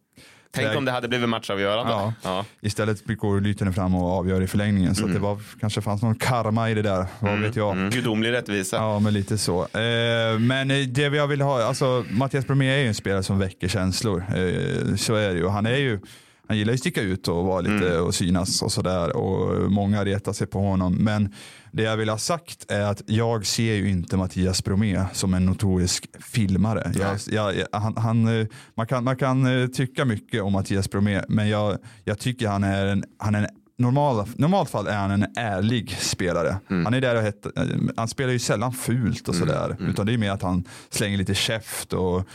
Tänk 0.51 0.77
om 0.77 0.85
det 0.85 0.91
hade 0.91 1.07
blivit 1.07 1.29
matchavgörande. 1.29 1.93
Ja. 1.93 2.13
Ja. 2.23 2.45
Istället 2.61 3.05
går 3.17 3.41
Lyten 3.41 3.73
fram 3.73 3.95
och 3.95 4.11
avgör 4.17 4.41
i 4.41 4.47
förlängningen. 4.47 4.95
Så 4.95 5.05
att 5.05 5.13
det 5.13 5.19
var, 5.19 5.39
kanske 5.59 5.81
fanns 5.81 6.01
någon 6.01 6.15
karma 6.15 6.69
i 6.69 6.73
det 6.73 6.81
där, 6.81 7.05
vad 7.19 7.39
vet 7.39 7.55
jag. 7.55 7.71
Mm. 7.71 7.89
Gudomlig 7.89 8.31
rättvisa. 8.31 8.77
Ja, 8.77 8.99
men 8.99 9.13
lite 9.13 9.37
så. 9.37 9.61
Eh, 9.61 10.39
men 10.39 10.71
eh, 10.71 10.77
det 10.87 11.01
jag 11.01 11.27
vill 11.27 11.41
ha, 11.41 11.63
alltså 11.63 12.05
Mattias 12.09 12.47
Bromé 12.47 12.67
är 12.69 12.77
ju 12.77 12.87
en 12.87 12.95
spelare 12.95 13.23
som 13.23 13.39
väcker 13.39 13.67
känslor. 13.67 14.23
Eh, 14.29 14.95
så 14.95 15.15
är 15.15 15.33
det 15.33 15.39
ju. 15.39 15.47
Han 15.47 15.65
är 15.65 15.77
ju, 15.77 15.99
han 16.47 16.57
gillar 16.57 16.71
ju 16.71 16.75
att 16.75 16.79
sticka 16.79 17.01
ut 17.01 17.27
och 17.27 17.45
vara 17.45 17.61
lite 17.61 17.99
och 17.99 18.15
synas 18.15 18.61
och 18.61 18.71
sådär. 18.71 19.15
Och 19.15 19.71
många 19.71 20.05
retar 20.05 20.33
sig 20.33 20.47
på 20.47 20.59
honom. 20.59 20.95
Men 20.95 21.33
det 21.71 21.83
jag 21.83 21.97
vill 21.97 22.09
ha 22.09 22.17
sagt 22.17 22.71
är 22.71 22.81
att 22.81 23.01
jag 23.05 23.45
ser 23.45 23.73
ju 23.73 23.89
inte 23.89 24.17
Mattias 24.17 24.63
Bromé 24.63 25.05
som 25.13 25.33
en 25.33 25.45
notorisk 25.45 26.07
filmare. 26.19 26.91
Jag, 27.27 27.55
jag, 27.55 27.65
han, 27.71 27.97
han, 27.97 28.39
eh, 28.39 28.47
man, 28.75 28.87
kan, 28.87 29.03
man 29.03 29.15
kan 29.15 29.61
eh, 29.61 29.67
tycka 29.67 30.05
mycket 30.05 30.43
om 30.43 30.53
Mattias 30.53 30.89
Bromé, 30.89 31.21
men 31.27 31.49
jag, 31.49 31.77
jag 32.03 32.19
tycker 32.19 32.47
han 32.47 32.63
är 32.63 32.85
en, 32.85 33.03
han 33.17 33.35
är 33.35 33.39
en 33.39 33.47
Normal, 33.79 34.27
normalt 34.35 34.69
fall 34.69 34.87
är 34.87 34.97
han 34.97 35.11
en 35.11 35.25
ärlig 35.35 35.91
spelare. 35.91 36.57
Han, 36.67 36.93
är 36.93 37.01
där 37.01 37.15
och 37.15 37.21
het, 37.21 37.45
eh, 37.45 37.63
han 37.97 38.07
spelar 38.07 38.33
ju 38.33 38.39
sällan 38.39 38.73
fult 38.73 39.27
och 39.27 39.35
sådär. 39.35 39.75
Utan 39.79 40.05
det 40.05 40.13
är 40.13 40.17
mer 40.17 40.31
att 40.31 40.41
han 40.41 40.63
slänger 40.89 41.17
lite 41.17 41.33
käft 41.33 41.93
och 41.93 42.27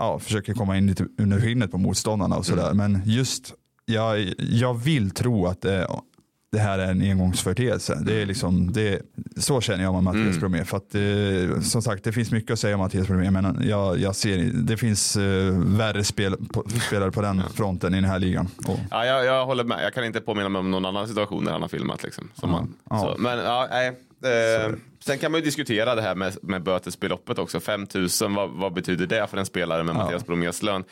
ja, 0.00 0.18
försöker 0.18 0.54
komma 0.54 0.76
in 0.76 0.86
lite 0.86 1.06
under 1.18 1.40
skinnet 1.40 1.70
på 1.70 1.78
motståndarna 1.78 2.36
och 2.36 2.46
sådär. 2.46 2.74
Men 2.74 3.02
just, 3.04 3.54
jag, 3.84 4.34
jag 4.38 4.74
vill 4.74 5.10
tro 5.10 5.46
att 5.46 5.62
det, 5.62 5.86
det 6.52 6.58
här 6.58 6.78
är 6.78 6.90
en 6.90 7.02
engångsföreteelse. 7.02 7.98
Det 8.02 8.22
är 8.22 8.26
liksom, 8.26 8.72
det, 8.72 9.02
så 9.36 9.60
känner 9.60 9.84
jag 9.84 9.94
med 9.94 10.02
Mattias 10.02 10.38
Bromé. 10.38 10.64
För 10.64 10.76
att, 10.76 10.94
eh, 10.94 11.60
som 11.62 11.82
sagt, 11.82 12.04
det 12.04 12.12
finns 12.12 12.30
mycket 12.30 12.50
att 12.50 12.58
säga 12.58 12.74
om 12.74 12.80
Mattias 12.80 13.06
Bromé. 13.08 13.30
Men 13.30 13.62
jag, 13.68 13.98
jag 13.98 14.16
ser, 14.16 14.50
det 14.54 14.76
finns 14.76 15.16
eh, 15.16 15.52
värre 15.58 16.04
spel, 16.04 16.36
på, 16.52 16.64
spelare 16.86 17.10
på 17.10 17.22
den 17.22 17.42
fronten 17.54 17.94
i 17.94 17.96
den 17.96 18.10
här 18.10 18.18
ligan. 18.18 18.48
Och, 18.66 18.78
Ja, 18.90 19.06
jag, 19.06 19.24
jag 19.24 19.46
håller 19.46 19.64
med. 19.64 19.84
Jag 19.84 19.94
kan 19.94 20.04
inte 20.04 20.20
påminna 20.20 20.48
mig 20.48 20.60
om 20.60 20.70
någon 20.70 20.84
annan 20.84 21.08
situation 21.08 21.44
där 21.44 21.52
han 21.52 21.62
har 21.62 21.68
filmat. 21.68 22.02
Liksom, 22.02 22.28
som 22.34 22.50
han, 22.54 22.74
Ja. 22.90 23.00
Så, 23.00 23.22
men 23.22 23.38
ja, 23.38 23.68
nej. 23.70 23.88
Eh, 24.24 24.74
sen 25.04 25.18
kan 25.18 25.32
man 25.32 25.40
ju 25.40 25.44
diskutera 25.44 25.94
det 25.94 26.02
här 26.02 26.14
med, 26.14 26.36
med 26.42 26.62
bötesbeloppet 26.62 27.38
också. 27.38 27.60
5 27.60 27.86
000, 27.94 28.08
vad, 28.36 28.50
vad 28.50 28.72
betyder 28.72 29.06
det 29.06 29.26
för 29.26 29.36
en 29.36 29.46
spelare 29.46 29.84
med 29.84 29.94
Mattias 29.94 30.26
Bromés 30.26 30.62
lön? 30.62 30.84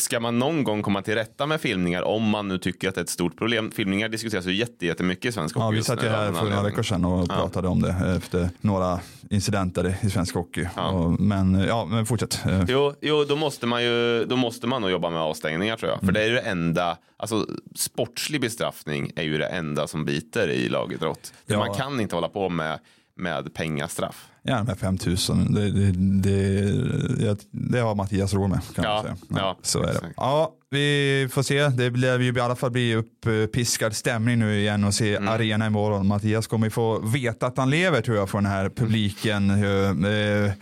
Ska 0.00 0.20
man 0.20 0.38
någon 0.38 0.64
gång 0.64 0.82
komma 0.82 1.02
till 1.02 1.14
rätta 1.14 1.46
med 1.46 1.60
filmningar 1.60 2.02
om 2.02 2.22
man 2.28 2.48
nu 2.48 2.58
tycker 2.58 2.88
att 2.88 2.94
det 2.94 3.00
är 3.00 3.02
ett 3.02 3.08
stort 3.10 3.38
problem? 3.38 3.70
Filmningar 3.70 4.08
diskuteras 4.08 4.46
ju 4.46 4.54
jätte, 4.54 4.86
jättemycket 4.86 5.24
i 5.24 5.32
svensk 5.32 5.54
hockey 5.54 5.64
Ja, 5.66 5.70
vi 5.70 5.82
satt 5.82 6.04
ju 6.04 6.08
här 6.08 6.32
för 6.32 6.44
några 6.44 6.62
veckor 6.62 6.82
sedan 6.82 7.04
och 7.04 7.28
pratade 7.28 7.68
om 7.68 7.82
det 7.82 7.96
efter 8.16 8.50
några 8.60 9.00
incidenter 9.30 9.96
i 10.02 10.10
svensk 10.10 10.34
hockey. 10.34 10.66
Och, 10.76 11.20
men 11.20 11.54
ja, 11.54 11.84
men 11.84 12.06
fortsätt. 12.06 12.40
Jo, 12.68 12.94
jo 13.00 13.24
då, 13.24 13.36
måste 13.36 13.66
man 13.66 13.84
ju, 13.84 14.24
då 14.24 14.36
måste 14.36 14.66
man 14.66 14.82
nog 14.82 14.90
jobba 14.90 15.10
med 15.10 15.20
avstängningar 15.20 15.76
tror 15.76 15.90
jag. 15.90 15.98
För 15.98 16.04
Mm. 16.04 16.14
det 16.14 16.22
är 16.22 16.26
ju 16.28 16.34
det 16.34 16.40
enda, 16.40 16.98
alltså 17.16 17.46
sportslig 17.76 18.40
bestraffning 18.40 19.12
är 19.16 19.22
ju 19.22 19.38
det 19.38 19.46
enda 19.46 19.86
som 19.86 20.04
biter 20.04 20.48
i 20.48 20.68
lagidrott. 20.68 21.32
Ja. 21.46 21.58
Man 21.58 21.74
kan 21.74 22.00
inte 22.00 22.14
hålla 22.14 22.28
på 22.28 22.48
med, 22.48 22.78
med 23.16 23.54
pengastraff. 23.54 24.28
Ja, 24.44 24.56
de 24.56 24.68
här 24.68 24.74
5000, 24.74 25.54
det, 25.54 25.70
det, 25.70 25.92
det, 25.92 27.36
det, 27.50 27.78
har 27.80 27.94
Mattias 27.94 28.34
råd 28.34 28.50
med 28.50 28.60
kan 28.74 28.84
Ja, 28.84 29.02
säga. 29.02 29.16
ja, 29.28 29.58
så 29.62 29.82
är 29.82 29.86
det. 29.86 30.00
Ja, 30.16 30.52
vi 30.70 31.28
får 31.32 31.42
se. 31.42 31.68
Det 31.68 31.90
blir 31.90 32.20
ju 32.20 32.32
i 32.36 32.40
alla 32.40 32.56
fall 32.56 32.70
bli 32.70 32.94
uppiskad 32.94 33.96
stämning 33.96 34.38
nu 34.38 34.58
igen 34.60 34.84
och 34.84 34.94
se 34.94 35.16
Mm. 35.16 35.28
arena 35.28 35.66
imorgon. 35.66 36.06
Mattias 36.06 36.46
kommer 36.46 36.66
ju 36.66 36.70
få 36.70 36.98
veta 36.98 37.46
att 37.46 37.56
han 37.58 37.70
lever 37.70 38.00
tror 38.00 38.16
jag 38.16 38.30
från 38.30 38.42
den 38.42 38.52
här 38.52 38.68
publiken. 38.68 39.50
Eh, 39.50 40.52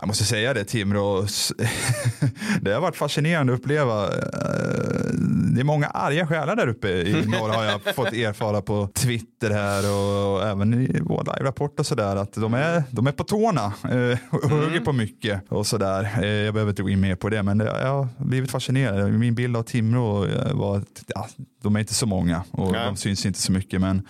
Jag 0.00 0.06
måste 0.06 0.24
säga 0.24 0.54
det 0.54 0.64
Timrå, 0.64 1.26
det 2.60 2.72
har 2.72 2.80
varit 2.80 2.96
fascinerande 2.96 3.52
att 3.52 3.58
uppleva. 3.58 4.04
Eh, 4.04 4.10
Det 5.54 5.60
är 5.60 5.64
många 5.64 5.86
arga 5.86 6.26
själar 6.26 6.56
där 6.56 6.68
uppe 6.68 6.88
i 6.88 7.12
norr 7.26 7.48
har 7.48 7.64
jag 7.64 7.94
fått 7.94 8.12
erfara 8.12 8.62
på 8.62 8.88
Twitter 8.94 9.50
här 9.50 9.82
och 9.90 10.42
även 10.48 10.74
i 10.74 11.00
vår 11.02 11.24
live-rapport 11.24 11.80
och 11.80 11.86
sådär 11.86 12.16
att 12.16 12.32
de 12.32 12.54
är, 12.54 12.82
de 12.90 13.06
är 13.06 13.12
på 13.12 13.24
tårna 13.30 13.64
eh, 13.84 14.18
och 14.30 14.50
hugger 14.50 14.80
på 14.80 14.92
mycket 14.92 15.42
och 15.48 15.66
sådär. 15.66 16.08
Eh, 16.22 16.26
Jag 16.28 16.54
behöver 16.54 16.70
inte 16.72 16.82
gå 16.82 16.88
in 16.90 17.00
mer 17.00 17.14
på 17.16 17.28
det 17.28 17.42
men 17.42 17.58
det- 17.58 17.64
jag 17.82 17.88
har 17.92 18.08
blivit 18.18 18.50
fascinerad. 18.50 19.12
Min 19.12 19.34
bild 19.34 19.56
av 19.56 19.62
Timrå 19.62 20.24
eh, 20.26 20.52
var 20.54 20.76
att 20.76 21.02
ja, 21.06 21.28
de 21.62 21.76
är 21.76 21.80
inte 21.80 21.94
så 21.94 22.06
många 22.06 22.42
och 22.50 22.72
Nej. 22.72 22.84
de 22.86 22.96
syns 22.96 23.26
inte 23.26 23.38
så 23.38 23.52
mycket 23.52 23.80
men 23.80 24.02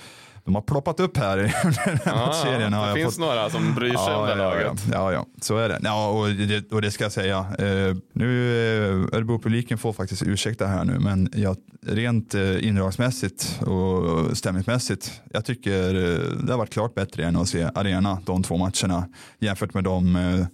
de 0.50 0.54
har 0.54 0.62
ploppat 0.62 1.00
upp 1.00 1.16
här 1.16 1.38
i 1.38 1.42
den 1.62 1.72
här 1.72 2.00
Ja, 2.04 2.26
matchserien. 2.26 2.72
har 2.72 2.82
det 2.82 2.88
jag 2.88 2.96
finns 2.98 3.14
fått- 3.16 3.20
några 3.26 3.50
som 3.50 3.74
bryr 3.74 3.94
sig 3.96 4.14
om 4.14 4.26
det 4.26 4.30
ja, 4.32 4.36
ja, 4.38 4.44
laget. 4.64 4.82
ja, 4.92 5.12
ja, 5.12 5.26
så 5.40 5.56
är 5.56 5.68
det. 5.68 5.80
Ja, 5.82 6.08
och, 6.08 6.28
det 6.28 6.72
och 6.72 6.82
det 6.82 6.90
ska 6.90 7.04
jag 7.04 7.12
säga. 7.12 7.38
Eh, 7.58 7.96
nu, 8.12 8.50
eh, 8.86 9.16
Örebro-publiken 9.18 9.78
får 9.78 9.92
faktiskt 9.92 10.22
ursäkta 10.22 10.66
här 10.66 10.84
nu, 10.84 10.98
men 10.98 11.28
jag, 11.34 11.56
rent 11.86 12.34
eh, 12.34 12.66
indragsmässigt 12.66 13.60
och 13.60 14.36
stämningsmässigt, 14.36 15.20
jag 15.32 15.44
tycker 15.44 15.94
eh, 15.94 16.18
det 16.44 16.52
har 16.52 16.58
varit 16.58 16.72
klart 16.72 16.94
bättre 16.94 17.24
än 17.24 17.36
att 17.36 17.48
se 17.48 17.68
Arena 17.74 18.18
de 18.26 18.42
två 18.42 18.56
matcherna 18.56 19.08
jämfört 19.38 19.74
med 19.74 19.84
de 19.84 20.16
eh, 20.16 20.46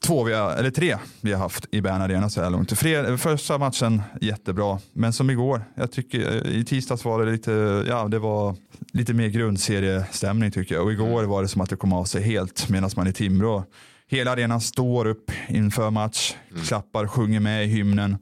två 0.00 0.24
vi 0.24 0.34
har, 0.34 0.52
eller 0.52 0.70
tre 0.70 0.96
vi 1.20 1.32
har 1.32 1.38
haft 1.38 1.66
i 1.70 1.80
Bern 1.80 2.02
Arena 2.02 2.30
så 2.30 2.42
här 2.42 2.50
långt. 2.50 2.72
Första 3.20 3.58
matchen 3.58 4.02
jättebra, 4.20 4.78
men 4.92 5.12
som 5.12 5.30
igår, 5.30 5.64
jag 5.74 5.92
tycker 5.92 6.46
eh, 6.46 6.56
i 6.56 6.64
tisdags 6.64 7.04
var 7.04 7.24
det 7.24 7.32
lite, 7.32 7.84
ja 7.88 8.08
det 8.08 8.18
var 8.18 8.56
lite 8.92 9.14
mer 9.14 9.28
grundseriestämning 9.28 10.50
tycker 10.50 10.74
jag. 10.74 10.84
Och 10.84 10.92
igår 10.92 11.24
var 11.24 11.42
det 11.42 11.48
som 11.48 11.60
att 11.60 11.70
det 11.70 11.76
kom 11.76 11.92
av 11.92 12.04
sig 12.04 12.22
helt 12.22 12.68
medan 12.68 12.90
man 12.96 13.06
i 13.06 13.12
Timrå. 13.12 13.64
Hela 14.10 14.32
arenan 14.32 14.60
står 14.60 15.06
upp 15.06 15.30
inför 15.48 15.90
match, 15.90 16.34
klappar, 16.66 17.06
sjunger 17.06 17.40
med 17.40 17.64
i 17.64 17.66
hymnen. 17.66 18.16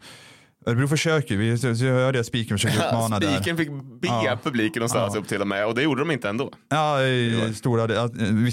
Örebro 0.67 0.89
försöker, 0.89 1.37
vi 1.37 1.55
vi 1.85 1.89
hörde 1.91 2.21
att 2.21 2.27
spiken 2.27 2.59
försöker 2.59 2.77
utmana 2.89 3.19
där. 3.21 3.35
Spiken 3.35 3.57
fick 3.57 3.69
be 3.71 4.07
Ja. 4.07 4.39
publiken 4.43 4.83
att 4.83 4.91
ställa 4.91 5.11
sig 5.11 5.21
upp 5.21 5.29
till 5.29 5.41
och 5.41 5.47
med 5.49 5.67
och 5.67 5.75
det 5.75 5.83
gjorde 5.83 6.01
de 6.01 6.11
inte 6.11 6.29
ändå. 6.29 6.51
Ja, 6.69 7.03
i 7.03 7.53
stora, 7.55 7.95
ja, 7.95 8.09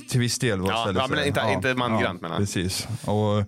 till 0.10 0.20
viss 0.20 0.40
del. 0.40 0.60
Var 0.60 0.70
Ja, 0.72 0.92
ja, 0.96 1.08
men 1.10 1.26
inte- 1.28 1.42
inte 1.56 1.74
mangrant, 1.76 2.22
menar 2.22 2.36
jag. 2.36 2.42
Precis. 2.42 2.88
Och, 3.06 3.44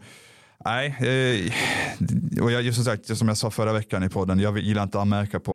nej, 0.66 0.88
eh, 1.00 2.44
och 2.44 2.52
jag, 2.52 2.62
just 2.62 2.76
som 2.76 2.86
sagt, 2.86 3.18
som 3.18 3.28
jag 3.28 3.38
sa 3.38 3.52
förra 3.52 3.74
veckan 3.74 4.04
i 4.04 4.10
podden, 4.10 4.40
jag 4.40 4.58
gillar 4.60 4.84
inte 4.84 4.98
att 4.98 5.02
anmärka 5.02 5.40
på 5.40 5.54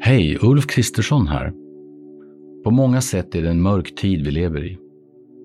Hej, 0.00 0.38
Ulf 0.40 0.66
Kristersson 0.66 1.28
här. 1.28 1.52
På 2.64 2.70
många 2.70 3.00
sätt 3.00 3.34
är 3.34 3.42
det 3.42 3.50
en 3.50 3.62
mörk 3.62 3.94
tid 3.94 4.24
vi 4.24 4.30
lever 4.30 4.64
i. 4.64 4.78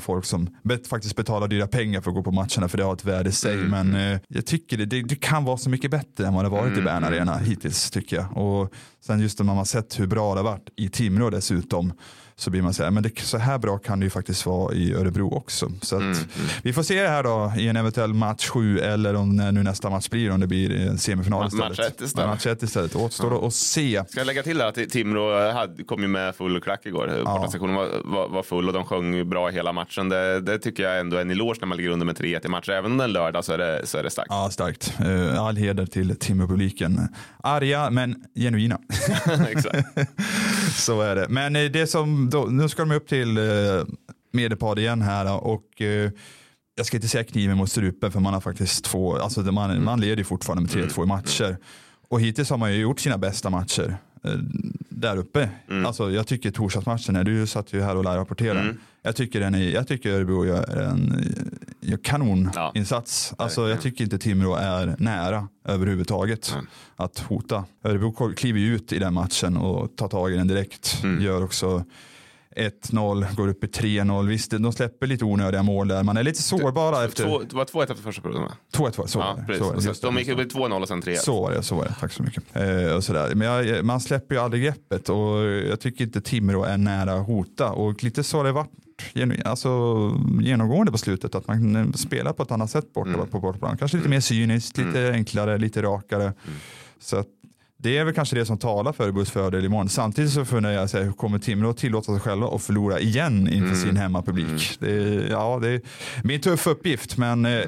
Folk 0.00 0.24
som 0.24 0.48
bet, 0.62 0.86
faktiskt 0.86 1.16
betalar 1.16 1.48
dyra 1.48 1.66
pengar 1.66 2.00
för 2.00 2.10
att 2.10 2.14
gå 2.14 2.22
på 2.22 2.32
matcherna 2.32 2.68
för 2.68 2.78
det 2.78 2.84
har 2.84 2.92
ett 2.92 3.04
värde 3.04 3.28
i 3.28 3.32
sig. 3.32 3.54
Mm, 3.54 3.70
Men 3.90 4.12
eh, 4.12 4.20
jag 4.28 4.46
tycker 4.46 4.76
det, 4.76 4.86
det, 4.86 5.02
det 5.02 5.16
kan 5.16 5.44
vara 5.44 5.56
så 5.56 5.70
mycket 5.70 5.90
bättre 5.90 6.26
än 6.26 6.34
vad 6.34 6.44
det 6.44 6.48
varit 6.48 6.64
Mm, 6.66 6.78
i 6.78 6.82
Bern 6.82 7.04
Arena 7.04 7.36
hittills 7.38 7.90
tycker 7.90 8.16
jag. 8.16 8.36
Och 8.36 8.72
sen 9.06 9.20
just 9.20 9.38
när 9.38 9.46
man 9.46 9.56
har 9.56 9.64
sett 9.64 10.00
hur 10.00 10.06
bra 10.06 10.34
det 10.34 10.40
har 10.40 10.44
varit 10.50 10.68
i 10.76 10.88
Timrå 10.88 11.30
dessutom 11.30 11.92
så 12.36 12.50
blir 12.50 12.62
man 12.62 12.74
så 12.74 12.82
här, 12.84 12.90
men 12.90 13.02
det, 13.02 13.18
så 13.18 13.38
här 13.38 13.58
bra 13.58 13.78
kan 13.78 14.00
det 14.00 14.04
ju 14.06 14.10
faktiskt 14.10 14.46
vara 14.46 14.74
i 14.74 14.94
Örebro 14.94 15.34
också. 15.34 15.70
Så 15.82 15.96
att, 15.96 16.02
Mm, 16.02 16.16
Vi 16.62 16.72
får 16.72 16.82
se 16.82 17.02
det 17.02 17.08
här 17.08 17.22
då 17.22 17.52
i 17.58 17.68
en 17.68 17.76
eventuell 17.76 18.14
match 18.14 18.48
sju 18.48 18.78
eller 18.78 19.14
om 19.14 19.36
när 19.36 19.52
nu 19.52 19.62
nästa 19.62 19.90
match 19.90 20.08
blir, 20.08 20.30
om 20.30 20.40
det 20.40 20.46
blir 20.46 20.80
en 20.88 20.98
semifinal 20.98 21.42
Ma- 21.42 21.46
istället. 21.46 21.68
match 21.68 21.78
ett 21.80 22.00
istället. 22.00 22.26
Ja, 22.26 22.34
match 22.34 22.46
ett 22.46 22.62
istället. 22.62 22.96
Återstår 22.96 23.46
att 23.46 23.54
se. 23.54 24.02
Ska 24.08 24.20
jag 24.20 24.26
lägga 24.26 24.42
till 24.42 24.60
att 24.60 24.74
Timrå 24.74 25.52
hade, 25.52 25.84
kom 25.84 26.02
ju 26.02 26.08
med 26.08 26.34
full 26.34 26.60
klack 26.60 26.86
igår. 26.86 27.22
Bortasektionen 27.24 27.74
var, 27.74 27.88
var, 28.04 28.28
var 28.28 28.42
full 28.42 28.66
och 28.68 28.72
de 28.74 28.84
sjöng 28.84 29.28
bra 29.28 29.48
hela 29.48 29.72
matchen. 29.72 30.08
Det, 30.08 30.40
det 30.40 30.58
tycker 30.58 30.82
jag 30.82 31.00
ändå 31.00 31.16
är 31.16 31.20
en 31.20 31.30
eloge 31.30 31.56
när 31.60 31.66
man 31.68 31.76
ligger 31.76 31.90
under 31.90 32.06
med 32.06 32.16
3-1 32.18 32.46
i 32.46 32.48
matcher. 32.48 32.70
Även 32.70 32.90
om 32.92 32.98
det 32.98 33.04
är 33.04 33.08
en 33.08 33.12
lördag 33.12 33.44
så 33.44 33.52
är 33.52 33.58
det, 33.58 33.80
så 33.86 33.98
är 33.98 34.02
det 34.02 34.10
starkt. 34.10 34.28
Ja, 34.30 34.50
starkt. 34.52 34.94
Eh, 35.00 35.42
All 35.42 35.56
heder 35.56 35.86
till 35.86 36.16
Timrå-publiken. 36.16 37.00
Arga 37.42 37.90
men 37.90 38.24
genuina. 38.34 38.78
Exakt. 39.48 39.88
Så 40.78 41.00
är 41.00 41.14
det. 41.14 41.26
Men 41.28 41.56
eh, 41.56 41.64
det 41.64 41.86
som, 41.86 42.30
då, 42.30 42.44
nu 42.44 42.68
ska 42.68 42.84
de 42.84 42.94
upp 42.94 43.08
till 43.08 43.38
eh, 43.38 43.44
Medelpad 44.32 44.78
igen 44.78 45.02
här 45.02 45.24
då, 45.24 45.32
och 45.32 45.82
eh, 45.82 46.10
jag 46.76 46.86
ska 46.86 46.96
inte 46.96 47.08
säga 47.08 47.24
kniven 47.24 47.56
mot 47.56 47.70
strupen 47.70 48.12
för 48.12 48.20
man 48.20 48.34
har 48.34 48.40
faktiskt 48.40 48.84
två, 48.84 49.16
alltså 49.16 49.40
man, 49.40 49.84
man 49.84 50.00
leder 50.00 50.24
fortfarande 50.24 50.62
med 50.62 50.88
3-2 50.90 51.02
i 51.02 51.06
matcher. 51.06 51.56
Och 52.08 52.20
hittills 52.20 52.50
har 52.50 52.58
man 52.58 52.72
ju 52.72 52.80
gjort 52.80 53.00
sina 53.00 53.18
bästa 53.18 53.50
matcher 53.50 53.88
eh, 53.88 53.94
där 54.88 55.16
uppe. 55.16 55.48
Alltså 55.86 56.10
jag 56.10 56.26
tycker 56.26 56.50
torsdagsmatchen, 56.50 57.24
du 57.24 57.46
satt 57.46 57.72
ju 57.72 57.82
här 57.82 57.96
och 57.96 58.04
rapporterade. 58.04 58.74
Jag 59.02 59.16
tycker, 59.16 59.40
den 59.40 59.54
är, 59.54 59.70
jag 59.70 59.88
tycker 59.88 60.10
Örebro 60.10 60.46
gör 60.46 60.78
en 60.78 61.24
gör 61.80 61.96
kanoninsats. 61.96 63.34
Alltså 63.38 63.68
jag 63.68 63.80
tycker 63.80 64.04
inte 64.04 64.18
Timrå 64.18 64.54
är 64.54 64.96
nära 64.98 65.48
överhuvudtaget 65.64 66.56
att 66.96 67.18
hota. 67.18 67.64
Örebro 67.84 68.32
kliver 68.34 68.60
ut 68.60 68.92
i 68.92 68.98
den 68.98 69.14
matchen 69.14 69.56
och 69.56 69.96
tar 69.96 70.08
tag 70.08 70.32
i 70.32 70.36
den 70.36 70.48
direkt. 70.48 71.02
Gör 71.20 71.44
också 71.44 71.84
1-0, 72.56 73.34
går 73.36 73.48
upp 73.48 73.64
i 73.64 73.66
3-0. 73.66 74.26
Visst, 74.28 74.50
de 74.50 74.72
släpper 74.72 75.06
lite 75.06 75.24
onödiga 75.24 75.62
mål 75.62 75.88
där. 75.88 76.02
Man 76.02 76.16
är 76.16 76.22
lite 76.22 76.42
sårbara 76.42 77.04
efter... 77.04 77.24
Två, 77.24 77.40
det 77.42 77.56
var 77.56 77.64
2-1 77.64 77.82
efter 77.82 77.94
första 77.94 78.22
perioden 78.22 78.42
va? 78.42 78.52
2-1 78.72 79.06
så 79.06 79.18
var 79.18 79.44
Ja. 79.48 79.56
Så 79.58 79.64
var 79.64 79.74
det. 79.74 79.94
Så 79.94 80.06
de 80.06 80.18
gick 80.18 80.28
upp 80.28 80.40
i 80.40 80.44
2-0 80.44 80.80
och 80.82 80.88
sen 80.88 81.02
3-1. 81.02 81.16
Så 81.16 81.42
var 81.42 81.50
det, 81.50 81.62
så 81.62 81.74
var 81.74 81.84
det. 81.84 81.94
Tack 82.00 82.12
så 82.12 82.22
mycket. 82.22 82.42
Eh, 82.52 82.96
och 82.96 83.04
sådär. 83.04 83.34
Men 83.34 83.48
jag, 83.48 83.84
man 83.84 84.00
släpper 84.00 84.34
ju 84.34 84.40
aldrig 84.40 84.62
greppet 84.62 85.08
och 85.08 85.38
jag 85.44 85.80
tycker 85.80 86.04
inte 86.04 86.20
Timrå 86.20 86.64
är 86.64 86.78
nära 86.78 87.12
att 87.14 87.26
hota. 87.26 87.70
Och 87.70 88.04
lite 88.04 88.24
så 88.24 88.36
har 88.36 88.44
det 88.44 88.52
varit 88.52 88.70
alltså, 89.44 89.68
genomgående 90.40 90.92
på 90.92 90.98
slutet. 90.98 91.34
Att 91.34 91.46
man 91.48 91.76
eh, 91.76 91.90
spelar 91.92 92.32
på 92.32 92.42
ett 92.42 92.50
annat 92.50 92.70
sätt 92.70 92.92
borta 92.92 93.10
Mm. 93.10 93.26
på 93.28 93.40
bortaplan. 93.40 93.76
Kanske 93.76 93.96
lite 93.96 94.08
mer 94.08 94.20
cyniskt, 94.20 94.78
lite 94.78 95.10
enklare, 95.12 95.58
lite 95.58 95.82
rakare. 95.82 96.22
Mm. 96.24 96.34
Så 97.00 97.16
att 97.16 97.26
det 97.84 97.98
är 97.98 98.04
väl 98.04 98.14
kanske 98.14 98.36
det 98.36 98.46
som 98.46 98.58
talar 98.58 98.92
för 98.92 99.04
Örebros 99.04 99.30
fördel 99.30 99.64
imorgon. 99.64 99.88
Samtidigt 99.88 100.32
så 100.32 100.44
funderar 100.44 100.72
jag, 100.74 100.90
så 100.90 100.98
här, 101.02 101.12
kommer 101.12 101.38
Timrå 101.38 101.72
tillåta 101.72 102.12
sig 102.12 102.20
själva 102.20 102.46
att 102.48 102.62
förlora 102.62 103.00
igen 103.00 103.48
inför 103.48 103.74
Mm. 103.74 103.82
sin 103.82 103.96
hemmapublik? 103.96 104.76
Det, 104.78 104.92
är, 104.92 105.30
ja, 105.30 105.58
det 105.62 105.80
blir 106.22 106.36
en 106.36 106.42
tuff 106.42 106.66
uppgift, 106.66 107.16
men 107.16 107.44
eh, 107.44 107.60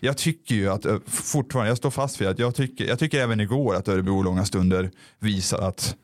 jag 0.00 0.16
tycker 0.18 0.54
ju 0.54 0.68
att, 0.68 0.84
eh, 0.86 0.96
fortfarande, 1.06 1.70
jag 1.70 1.76
står 1.78 1.90
fast 1.90 2.20
vid 2.20 2.28
att 2.28 2.38
jag 2.38 2.54
tycker, 2.54 2.84
jag 2.88 2.98
tycker 2.98 3.20
även 3.20 3.40
igår 3.40 3.74
att 3.74 3.88
Örebro 3.88 4.22
långa 4.22 4.44
stunder 4.44 4.90
visar 5.18 5.58
att 5.68 5.96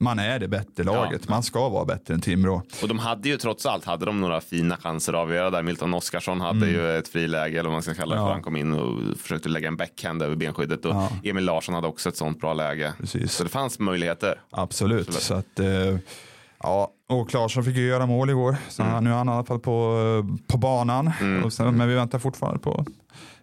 man 0.00 0.18
är 0.18 0.38
det 0.38 0.48
bättre 0.48 0.84
laget. 0.84 1.28
Man 1.28 1.42
ska 1.42 1.68
vara 1.68 1.84
bättre 1.84 2.14
än 2.14 2.20
Timrå. 2.20 2.62
Och 2.82 2.88
de 2.88 2.98
hade 2.98 3.28
ju 3.28 3.36
trots 3.36 3.66
allt 3.66 3.84
hade 3.84 4.04
de 4.06 4.20
några 4.20 4.40
fina 4.40 4.76
chanser 4.76 5.12
att 5.12 5.18
avgöra 5.18 5.50
där. 5.50 5.62
Milton 5.62 5.94
Oskarsson 5.94 6.40
hade 6.40 6.66
ju 6.66 6.98
ett 6.98 7.08
friläge 7.08 7.58
eller 7.58 7.62
vad 7.68 7.72
man 7.72 7.82
ska 7.82 7.94
kalla 7.94 8.14
det 8.14 8.20
Mm. 8.20 8.22
Ja. 8.22 8.26
för. 8.28 8.32
Han 8.32 8.42
kom 8.42 8.56
in 8.56 8.72
och 8.72 9.18
försökte 9.18 9.48
lägga 9.48 9.68
en 9.68 9.76
backhand 9.76 10.22
över 10.22 10.36
benskyddet 10.36 10.84
och 10.84 10.94
Ja. 10.94 11.08
Emil 11.24 11.44
Larsson 11.44 11.74
hade 11.74 11.86
också 11.86 12.08
ett 12.08 12.16
sånt 12.16 12.40
bra 12.40 12.52
läge. 12.54 12.92
Precis. 12.98 13.32
Så 13.32 13.42
det 13.44 13.50
fanns 13.50 13.78
möjligheter. 13.78 14.40
Absolut. 14.50 15.08
Absolut. 15.08 15.22
Så 15.22 15.34
att, 15.34 15.58
eh, 15.60 15.98
ja, 16.62 16.90
och 17.08 17.30
Klarsson 17.30 17.64
fick 17.64 17.76
ju 17.76 17.86
göra 17.86 18.06
mål 18.06 18.30
igår. 18.30 18.56
Så 18.68 18.82
han, 18.82 19.04
nu 19.04 19.10
är 19.10 19.14
han 19.14 19.28
i 19.28 19.32
alla 19.32 19.44
fall 19.44 19.58
på, 19.58 19.96
eh, 20.24 20.36
på 20.46 20.58
banan. 20.58 21.10
Och 21.44 21.52
sen, 21.52 21.76
men 21.76 21.88
vi 21.88 21.94
väntar 21.94 22.18
fortfarande 22.18 22.58
på 22.60 22.84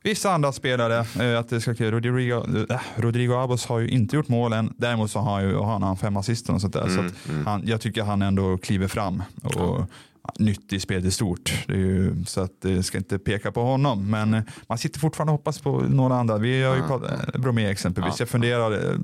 vissa 0.08 0.32
andra 0.32 0.52
spelare. 0.52 1.06
Eh, 1.20 1.40
att 1.40 1.50
det 1.50 1.62
ska 1.62 1.76
ske. 1.76 1.92
Rodrigo, 1.92 2.66
eh, 2.70 2.80
Rodrigo 2.96 3.34
Abos 3.34 3.66
har 3.66 3.80
ju 3.80 3.90
inte 3.90 4.16
gjort 4.16 4.28
mål 4.28 4.54
än. 4.54 4.74
Däremot 4.78 5.12
så 5.12 5.20
har 5.20 5.34
han, 5.34 5.44
ju, 5.44 5.56
har 5.56 5.80
han 5.80 5.98
fem 5.98 6.18
assist 6.18 6.50
och 6.50 6.62
sånt 6.62 6.74
där. 6.74 6.90
Så 6.90 7.00
att 7.00 7.14
han, 7.46 7.62
jag 7.66 7.82
tycker 7.82 8.04
han 8.04 8.22
ändå 8.22 8.58
kliver 8.58 8.88
fram. 8.88 9.24
Och, 9.44 9.86
Nytt 10.40 10.74
i 10.74 10.80
spelet 10.80 11.06
i 11.06 11.12
stort. 11.12 11.66
Ju, 11.68 12.26
så 12.26 12.42
att 12.42 12.62
det 12.62 12.84
ska 12.84 12.98
inte 12.98 13.20
peka 13.20 13.52
på 13.52 13.62
honom. 13.62 14.12
Men 14.12 14.34
eh, 14.34 14.44
man 14.68 14.78
sitter 14.78 15.00
fortfarande 15.00 15.34
och 15.34 15.40
hoppas 15.40 15.60
på 15.60 15.80
några 15.80 16.16
andra. 16.16 16.38
Vi 16.38 16.64
har 16.64 16.76
ju 16.76 16.82
pratat, 16.82 17.36
eh, 17.36 17.42
Bromé 17.42 17.66
exempelvis. 17.70 18.14
Ja. 18.14 18.16
Jag 18.20 18.30
funderar, 18.30 18.72
eh, 18.72 18.98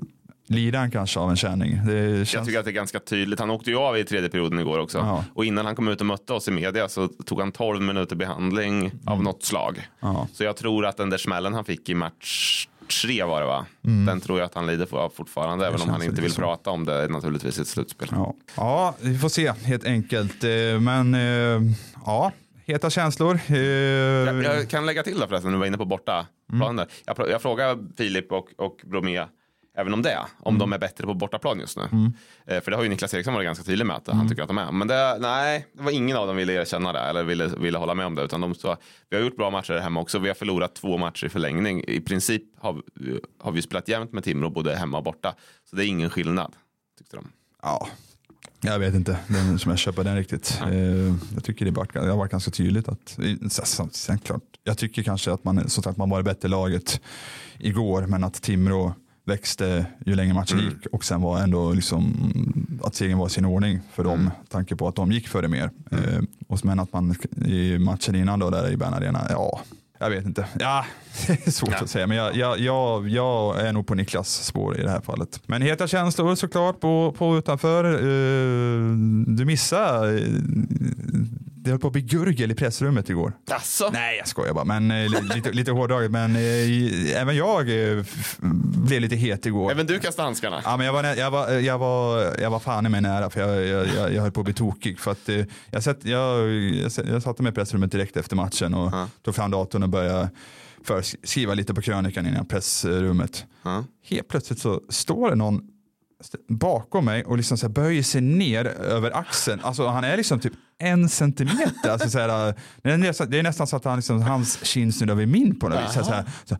lider 0.46 0.78
han 0.78 0.90
kanske 0.90 1.20
av 1.20 1.30
en 1.30 1.36
känning? 1.36 1.80
Det 1.86 1.92
Jag 1.92 2.26
känns 2.26 2.46
tycker 2.46 2.58
att 2.58 2.64
det 2.64 2.70
är 2.70 2.72
ganska 2.72 3.00
tydligt. 3.00 3.40
Han 3.40 3.50
åkte 3.50 3.70
ju 3.70 3.76
av 3.76 3.98
i 3.98 4.04
tredje 4.04 4.28
perioden 4.30 4.58
igår 4.58 4.78
också. 4.78 4.98
Ja. 4.98 5.24
Och 5.34 5.44
innan 5.44 5.66
han 5.66 5.76
kom 5.76 5.88
ut 5.88 6.00
och 6.00 6.06
mötte 6.06 6.32
oss 6.32 6.48
i 6.48 6.50
media 6.50 6.88
så 6.88 7.08
tog 7.08 7.40
han 7.40 7.52
12 7.52 7.82
minuter 7.82 8.16
behandling 8.16 8.92
av 9.06 9.22
något 9.22 9.44
slag. 9.44 9.72
Mm. 9.76 10.14
Ja. 10.14 10.28
Så 10.32 10.44
jag 10.44 10.56
tror 10.56 10.86
att 10.86 10.96
den 10.96 11.10
där 11.10 11.18
smällen 11.18 11.54
han 11.54 11.64
fick 11.64 11.88
i 11.88 11.94
match 11.94 12.66
tre 13.02 13.24
var 13.24 13.40
det 13.40 13.46
va? 13.46 13.66
Den 14.06 14.20
tror 14.20 14.38
jag 14.38 14.46
att 14.46 14.54
han 14.54 14.66
lider 14.66 14.94
av 14.96 15.10
fortfarande. 15.10 15.66
Även 15.66 15.80
om 15.80 15.82
Mm. 15.88 15.94
känns 15.94 16.02
han 16.04 16.10
inte 16.10 16.22
vill 16.22 16.32
så. 16.32 16.40
prata 16.40 16.70
om 16.70 16.84
det 16.84 17.08
naturligtvis 17.08 17.58
i 17.58 17.60
ett 17.60 17.68
slutspel. 17.68 18.08
Ja. 18.10 18.34
ja, 18.56 18.94
vi 19.00 19.18
får 19.18 19.28
se 19.28 19.52
helt 19.52 19.84
enkelt. 19.84 20.44
Eh, 20.44 20.50
Men 20.80 21.14
eh, 21.14 21.72
ja, 22.06 22.32
heta 22.64 22.90
känslor. 22.90 23.40
Eh, 23.46 23.56
Jag, 23.58 24.44
jag 24.44 24.68
kan 24.70 24.86
lägga 24.86 25.02
till 25.02 25.18
där 25.20 25.26
förresten, 25.26 25.52
nu 25.52 25.58
var 25.58 25.66
inne 25.66 25.78
på 25.78 25.84
borta 25.84 26.26
där. 26.76 26.86
Jag, 27.06 27.30
jag 27.30 27.42
frågar 27.42 27.78
Filip 27.96 28.32
och, 28.32 28.48
och 28.58 28.76
Bromé 28.84 29.24
även 29.76 29.94
om 29.94 30.02
det, 30.02 30.18
om 30.40 30.58
de 30.58 30.72
är 30.72 30.78
bättre 30.78 31.04
på 31.06 31.14
bortaplan 31.14 31.60
just 31.60 31.76
nu. 31.76 31.82
Eh, 32.46 32.60
för 32.62 32.70
det 32.70 32.76
har 32.76 32.84
ju 32.84 32.88
Niklas 32.88 33.14
Eriksson 33.14 33.34
varit 33.34 33.44
ganska 33.46 33.64
tydlig 33.64 33.86
med 33.86 33.96
att 33.96 34.06
han 34.08 34.28
tycker 34.28 34.42
att 34.42 34.48
de 34.48 34.58
är. 34.58 34.72
Men 34.72 34.88
det, 34.88 35.18
nej, 35.20 35.66
det 35.72 35.82
var 35.82 35.90
ingen 35.90 36.16
av 36.16 36.26
dem 36.26 36.36
ville 36.36 36.52
erkänna 36.52 36.92
det 36.92 36.98
eller 37.00 37.24
ville, 37.24 37.46
ville 37.46 37.78
hålla 37.78 37.94
med 37.94 38.06
om 38.06 38.14
det. 38.14 38.22
Utan 38.22 38.40
de 38.40 38.54
sa, 38.54 38.76
vi 39.10 39.16
har 39.16 39.24
gjort 39.24 39.36
bra 39.36 39.50
matcher 39.50 39.78
hemma 39.78 40.00
också. 40.00 40.18
Vi 40.18 40.28
har 40.28 40.34
förlorat 40.34 40.74
två 40.74 40.98
matcher 40.98 41.26
i 41.26 41.28
förlängning. 41.28 41.84
I 41.88 42.00
princip 42.00 42.42
har, 42.58 42.82
vi- 42.94 43.20
har 43.40 43.52
vi 43.52 43.62
spelat 43.62 43.88
jämnt 43.88 44.12
med 44.12 44.24
Timrå 44.24 44.50
både 44.50 44.76
hemma 44.76 44.98
och 44.98 45.04
borta. 45.04 45.34
Så 45.70 45.76
det 45.76 45.84
är 45.84 45.86
ingen 45.86 46.10
skillnad, 46.10 46.52
tyckte 46.98 47.16
de. 47.16 47.28
Ja, 47.62 47.88
jag 48.60 48.78
vet 48.78 48.94
inte 48.94 49.18
den, 49.28 49.58
som 49.58 49.70
jag 49.70 49.78
köper 49.78 50.04
den 50.04 50.16
riktigt. 50.16 50.60
Eh, 50.62 50.72
Jag 51.34 51.44
tycker 51.44 51.64
det 51.64 51.70
har 52.00 52.16
varit, 52.16 52.30
ganska 52.30 52.50
tydligt 52.50 52.88
att, 52.88 53.18
sen 53.92 54.18
klart, 54.18 54.42
jag 54.64 54.78
tycker 54.78 55.02
kanske 55.02 55.32
att 55.32 55.44
man, 55.44 55.68
som 55.68 55.82
sagt, 55.82 55.98
man 55.98 56.10
var 56.10 56.18
det 56.18 56.24
bättre 56.24 56.48
laget 56.48 57.00
igår, 57.58 58.06
men 58.06 58.24
att 58.24 58.42
Timrå 58.42 58.94
växte 59.26 59.86
ju 60.06 60.14
längre 60.14 60.34
matchen 60.34 60.58
gick 60.58 60.86
och 60.92 61.04
sen 61.04 61.22
var 61.22 61.38
ändå 61.40 61.72
liksom 61.72 62.32
att 62.82 62.94
segern 62.94 63.18
var 63.18 63.26
i 63.26 63.30
sin 63.30 63.44
ordning 63.44 63.80
för 63.92 64.04
dem, 64.04 64.30
tanke 64.48 64.76
på 64.76 64.88
att 64.88 64.94
de 64.96 65.12
gick 65.12 65.28
före 65.28 65.48
mer. 65.48 65.70
Eh, 65.90 65.98
och 66.48 66.64
men 66.64 66.80
att 66.80 66.92
man 66.92 67.14
i 67.46 67.78
matchen 67.78 68.14
innan 68.14 68.38
då 68.38 68.50
där 68.50 68.70
i 68.70 68.76
Bern 68.76 68.94
Arena, 68.94 69.20
ja, 69.30 69.60
jag 69.98 70.10
vet 70.10 70.24
inte. 70.26 70.46
Ja, 70.58 70.84
det 71.26 71.46
är 71.46 71.50
svårt 71.50 71.70
Ja. 71.72 71.78
att 71.82 71.90
säga, 71.90 72.06
men 72.06 72.16
jag, 72.16 72.36
jag, 72.36 72.58
jag, 72.60 73.08
jag 73.08 73.60
är 73.60 73.72
nog 73.72 73.86
på 73.86 73.94
Niklas 73.94 74.44
spår 74.44 74.78
i 74.80 74.82
det 74.82 74.90
här 74.90 75.00
fallet. 75.00 75.40
Men 75.46 75.62
heta 75.62 75.86
känslor 75.86 76.34
såklart 76.34 76.80
på, 76.80 77.14
på 77.18 77.36
utanför. 77.38 77.84
Eh, 77.94 78.96
du 79.26 79.44
missade, 79.44 80.18
eh, 80.18 80.24
det 81.64 81.70
höll 81.70 81.78
på 81.78 81.86
att 81.86 81.92
bli 81.92 82.02
gurgel 82.02 82.50
i 82.50 82.54
pressrummet 82.54 83.10
igår. 83.10 83.32
Alltså, 83.50 83.90
Nej, 83.92 84.16
jag 84.18 84.28
skojar 84.28 84.54
bara, 84.54 84.64
men 84.64 84.90
eh, 84.90 84.96
li- 85.10 85.34
lite, 85.34 85.52
lite 85.52 85.70
hårdraget. 85.72 86.10
Men 86.10 86.36
eh, 86.36 87.20
även 87.20 87.36
jag 87.36 87.68
eh, 87.70 87.98
f- 87.98 88.36
blev 88.86 89.00
lite 89.00 89.16
het 89.16 89.46
igår. 89.46 89.70
även 89.72 89.86
du 89.86 89.98
kastade 90.00 90.26
handskarna. 90.26 90.60
Ja, 90.64 90.76
men 90.76 90.86
jag, 90.86 90.92
var, 90.92 91.02
nä- 91.02 91.14
jag, 91.14 91.30
var, 91.30 91.50
jag, 91.50 91.78
var, 91.78 92.22
jag 92.40 92.50
var 92.50 92.58
fan 92.58 92.86
i 92.86 92.88
mig 92.88 93.00
nära 93.00 93.30
för 93.30 93.40
jag, 93.40 93.66
jag, 93.66 93.86
jag, 93.96 94.14
jag 94.14 94.22
höll 94.22 94.32
på 94.32 94.40
att 94.40 94.44
bli 94.44 94.54
tokig. 94.54 94.98
För 94.98 95.10
att, 95.10 95.28
eh, 95.28 95.44
jag, 95.70 95.82
sett, 95.82 96.04
jag, 96.04 96.50
jag, 96.50 96.90
jag 97.06 97.22
satte 97.22 97.42
mig 97.42 97.50
i 97.52 97.54
pressrummet 97.54 97.92
direkt 97.92 98.16
efter 98.16 98.36
matchen 98.36 98.74
och 98.74 98.90
Ja. 98.92 99.08
tog 99.22 99.34
fram 99.34 99.50
datorn 99.50 99.82
och 99.82 99.88
började 99.88 100.30
för 100.84 101.02
skriva 101.26 101.54
lite 101.54 101.74
på 101.74 101.82
krönikan 101.82 102.26
innan 102.26 102.46
pressrummet. 102.46 103.44
Ja. 103.62 103.84
Helt 104.08 104.28
plötsligt 104.28 104.58
så 104.58 104.80
står 104.88 105.30
det 105.30 105.36
någon 105.36 105.60
st- 106.20 106.38
bakom 106.48 107.04
mig 107.04 107.24
och 107.24 107.36
liksom 107.36 107.58
så 107.58 107.66
här 107.66 107.72
böjer 107.72 108.02
sig 108.02 108.20
ner 108.20 108.64
över 108.66 109.16
axeln. 109.16 109.60
Alltså 109.62 109.86
han 109.86 110.04
är 110.04 110.16
liksom 110.16 110.40
typ 110.40 110.52
en 110.84 111.08
centimeter. 111.08 111.90
Alltså 111.90 112.10
så 112.10 112.18
här, 112.18 112.54
det, 112.82 112.90
är 112.90 112.96
nästan, 112.96 113.30
det 113.30 113.38
är 113.38 113.42
nästan 113.42 113.66
så 113.66 113.76
att 113.76 113.84
han 113.84 113.96
liksom, 113.96 114.22
hans 114.22 114.64
kind 114.64 114.94
snuddar 114.94 115.14
vid 115.14 115.28
min 115.28 115.58
på 115.58 115.68
något 115.68 115.82
vis. 115.82 115.92
Så 115.92 115.98
här, 115.98 116.04
så 116.04 116.12
här, 116.12 116.24
så 116.44 116.56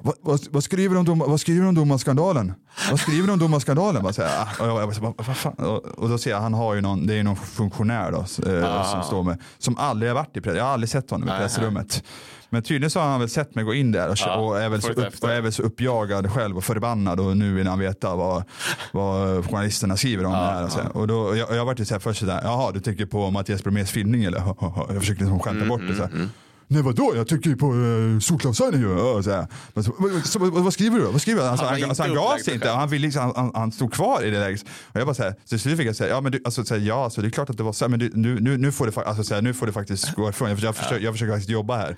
vad, 0.00 0.14
vad, 0.20 0.40
vad 0.50 0.64
skriver 0.64 0.94
de 0.94 1.08
om, 1.08 1.18
vad 1.18 1.40
skriver 1.40 1.60
de 1.60 1.68
om 1.68 1.74
domarskandalen? 1.74 2.54
Vad 2.90 3.00
skriver 3.00 3.26
de 3.26 3.32
om 3.32 3.38
domarskandalen? 3.38 4.02
Bara 4.02 4.12
så 4.12 4.22
här, 4.22 4.42
ah, 4.42 4.62
och 4.62 4.68
jag, 4.68 4.82
jag, 4.82 5.02
bara, 5.02 5.14
vad, 5.16 5.36
fan? 5.36 5.52
Och, 5.52 5.84
och 5.84 6.08
då 6.08 6.18
ser 6.18 6.30
jag, 6.30 6.40
han 6.40 6.54
har 6.54 6.74
ju 6.74 6.80
någon, 6.80 7.06
det 7.06 7.14
är 7.14 7.22
någon 7.22 7.36
funktionär 7.36 8.12
då, 8.12 8.18
eh, 8.18 8.90
som 8.90 9.02
står 9.02 9.22
med, 9.22 9.38
som 9.58 9.78
aldrig 9.78 10.10
har 10.10 10.14
varit 10.14 10.36
i 10.36 10.40
press, 10.40 10.56
jag 10.56 10.64
har 10.64 10.72
aldrig 10.72 10.90
sett 10.90 11.10
honom 11.10 11.28
i 11.28 11.32
pressrummet. 11.32 12.02
Men 12.50 12.62
tydligen 12.62 12.90
så 12.90 13.00
har 13.00 13.08
han 13.08 13.20
väl 13.20 13.28
sett 13.28 13.54
mig 13.54 13.64
gå 13.64 13.74
in 13.74 13.92
där 13.92 14.10
och, 14.10 14.16
Ja, 14.18 14.36
och, 14.36 14.60
är, 14.60 14.68
väl 14.68 14.82
så 14.82 14.92
upp, 14.92 15.14
och 15.20 15.30
är 15.30 15.40
väl 15.40 15.52
så 15.52 15.62
uppjagad 15.62 16.32
själv 16.32 16.56
och 16.56 16.64
förbannad 16.64 17.20
och 17.20 17.36
nu 17.36 17.54
vill 17.54 17.66
han 17.66 17.78
veta 17.78 18.16
vad, 18.16 18.44
vad 18.92 19.44
journalisterna 19.44 19.96
skriver 19.96 20.24
om 20.24 20.32
det 20.32 20.38
här. 20.38 20.64
Och, 20.64 20.72
så. 20.72 20.80
här. 20.80 20.96
och 20.96 21.06
då, 21.06 21.36
jag, 21.36 21.56
jag 21.56 21.64
var 21.64 21.84
så 21.84 21.94
här 21.94 21.98
först 22.00 22.20
sådär, 22.20 22.40
jaha 22.44 22.72
du 22.72 22.80
tänker 22.80 23.06
på 23.06 23.30
Mattias 23.30 23.64
Bromés 23.64 23.90
filmning 23.90 24.24
eller? 24.24 24.38
Jag 24.88 25.00
försökte 25.00 25.24
liksom 25.24 25.40
skämta 25.40 25.66
bort 25.66 25.80
det. 25.88 25.94
Så 25.94 26.02
här. 26.02 26.28
Nej 26.68 26.82
vadå, 26.82 27.12
jag 27.16 27.28
tycker 27.28 27.50
ju 27.50 27.56
på 27.56 27.72
uh, 27.74 28.18
solglasögonen 28.20 28.80
ju. 28.80 28.88
Och 28.88 29.24
så 29.24 29.30
här. 29.30 29.46
Men 29.74 29.84
så, 29.84 29.92
vad- 29.98 30.26
så, 30.26 30.38
vad, 30.38 30.52
vad 30.64 30.72
skriver 30.72 30.98
du 30.98 31.04
då? 31.04 31.10
Vad 31.10 31.20
skriver 31.20 31.42
du? 31.42 31.48
Alltså, 31.48 31.66
Han 31.66 31.80
han, 31.80 31.88
alltså, 31.88 32.02
han 32.02 32.10
inte 32.10 32.20
gav 32.22 32.38
sig 32.38 32.54
inte, 32.54 32.70
han, 32.70 32.88
vill 32.88 33.02
liksom, 33.02 33.32
han, 33.36 33.50
han 33.54 33.72
stod 33.72 33.92
kvar 33.92 34.22
i 34.24 34.30
det 34.30 34.40
läget. 34.40 34.64
Och 34.92 35.00
jag 35.00 35.06
bara 35.06 35.14
så 35.14 35.22
här, 35.22 35.34
till 35.48 35.60
slut 35.60 35.76
fick 35.78 35.86
jag 35.88 35.96
säga, 35.96 36.10
ja 36.14 36.20
men 36.20 36.32
du, 36.32 36.40
alltså, 36.44 36.64
så 36.64 36.74
här, 36.74 36.80
ja, 36.80 37.04
alltså, 37.04 37.20
det 37.20 37.28
är 37.28 37.30
klart 37.30 37.50
att 37.50 37.56
det 37.56 37.62
var 37.62 37.72
så 37.72 37.84
här, 37.84 37.90
men 37.90 37.98
du, 37.98 38.10
nu, 38.14 38.40
nu, 38.40 38.56
nu, 38.58 38.72
får 38.72 38.86
det, 38.86 38.92
fa- 38.92 39.04
alltså, 39.04 39.24
så 39.24 39.34
här, 39.34 39.42
nu 39.42 39.54
får 39.54 39.66
det 39.66 39.72
faktiskt 39.72 40.14
gå 40.14 40.28
ifrån. 40.30 40.48
Jag, 40.50 40.58
jag, 40.58 40.76
försöker, 40.76 41.04
jag 41.04 41.14
försöker 41.14 41.32
faktiskt 41.32 41.50
jobba 41.50 41.76
här. 41.76 41.96